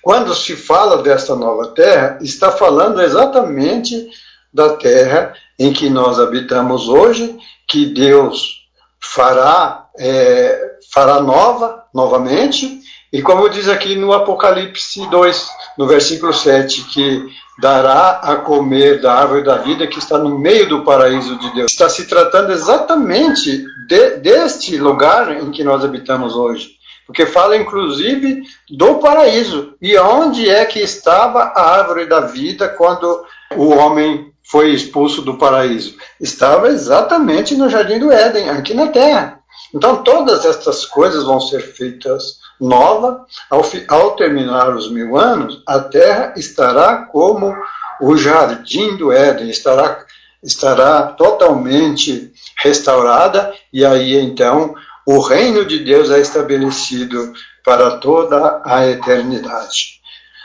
quando 0.00 0.34
se 0.34 0.56
fala 0.56 1.02
desta 1.02 1.36
nova 1.36 1.68
terra, 1.74 2.18
está 2.22 2.50
falando 2.50 3.02
exatamente 3.02 4.08
da 4.50 4.76
terra 4.76 5.34
em 5.58 5.74
que 5.74 5.90
nós 5.90 6.18
habitamos 6.18 6.88
hoje, 6.88 7.38
que 7.68 7.84
Deus 7.84 8.66
fará, 8.98 9.88
é, 9.98 10.78
fará 10.90 11.20
nova, 11.20 11.84
novamente, 11.92 12.79
e 13.12 13.20
como 13.22 13.48
diz 13.48 13.68
aqui 13.68 13.96
no 13.96 14.12
Apocalipse 14.12 15.04
2, 15.08 15.50
no 15.76 15.86
versículo 15.86 16.32
7, 16.32 16.84
que 16.84 17.26
dará 17.60 18.20
a 18.22 18.36
comer 18.36 19.00
da 19.00 19.14
árvore 19.14 19.42
da 19.42 19.56
vida 19.56 19.86
que 19.86 19.98
está 19.98 20.16
no 20.16 20.38
meio 20.38 20.68
do 20.68 20.84
paraíso 20.84 21.36
de 21.36 21.52
Deus. 21.54 21.70
Está 21.70 21.88
se 21.88 22.06
tratando 22.06 22.52
exatamente 22.52 23.64
de, 23.88 24.16
deste 24.18 24.76
lugar 24.76 25.42
em 25.42 25.50
que 25.50 25.64
nós 25.64 25.84
habitamos 25.84 26.36
hoje. 26.36 26.70
Porque 27.04 27.26
fala 27.26 27.56
inclusive 27.56 28.42
do 28.70 29.00
paraíso. 29.00 29.74
E 29.82 29.98
onde 29.98 30.48
é 30.48 30.64
que 30.64 30.78
estava 30.78 31.52
a 31.54 31.78
árvore 31.78 32.06
da 32.06 32.20
vida 32.20 32.68
quando 32.68 33.24
o 33.56 33.70
homem 33.70 34.32
foi 34.48 34.70
expulso 34.70 35.20
do 35.20 35.36
paraíso? 35.36 35.96
Estava 36.20 36.68
exatamente 36.68 37.56
no 37.56 37.68
jardim 37.68 37.98
do 37.98 38.12
Éden, 38.12 38.48
aqui 38.50 38.72
na 38.72 38.86
terra. 38.86 39.40
Então 39.74 40.04
todas 40.04 40.44
estas 40.44 40.86
coisas 40.86 41.24
vão 41.24 41.40
ser 41.40 41.60
feitas 41.60 42.38
nova, 42.60 43.24
ao, 43.48 43.62
ao 43.88 44.10
terminar 44.16 44.74
os 44.74 44.90
mil 44.90 45.16
anos, 45.16 45.62
a 45.66 45.80
terra 45.80 46.34
estará 46.36 47.06
como 47.06 47.56
o 48.00 48.16
jardim 48.16 48.96
do 48.96 49.10
Éden, 49.10 49.48
estará, 49.48 50.04
estará 50.42 51.02
totalmente 51.04 52.32
restaurada, 52.58 53.52
e 53.72 53.84
aí 53.84 54.16
então 54.16 54.74
o 55.06 55.20
reino 55.20 55.64
de 55.64 55.78
Deus 55.78 56.10
é 56.10 56.20
estabelecido 56.20 57.32
para 57.64 57.98
toda 57.98 58.60
a 58.64 58.86
eternidade. 58.86 60.00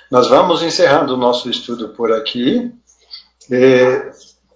Nós 0.10 0.28
vamos 0.28 0.62
encerrando 0.62 1.16
o 1.16 1.18
nosso 1.18 1.50
estudo 1.50 1.90
por 1.90 2.12
aqui. 2.12 2.72
E 3.50 4.12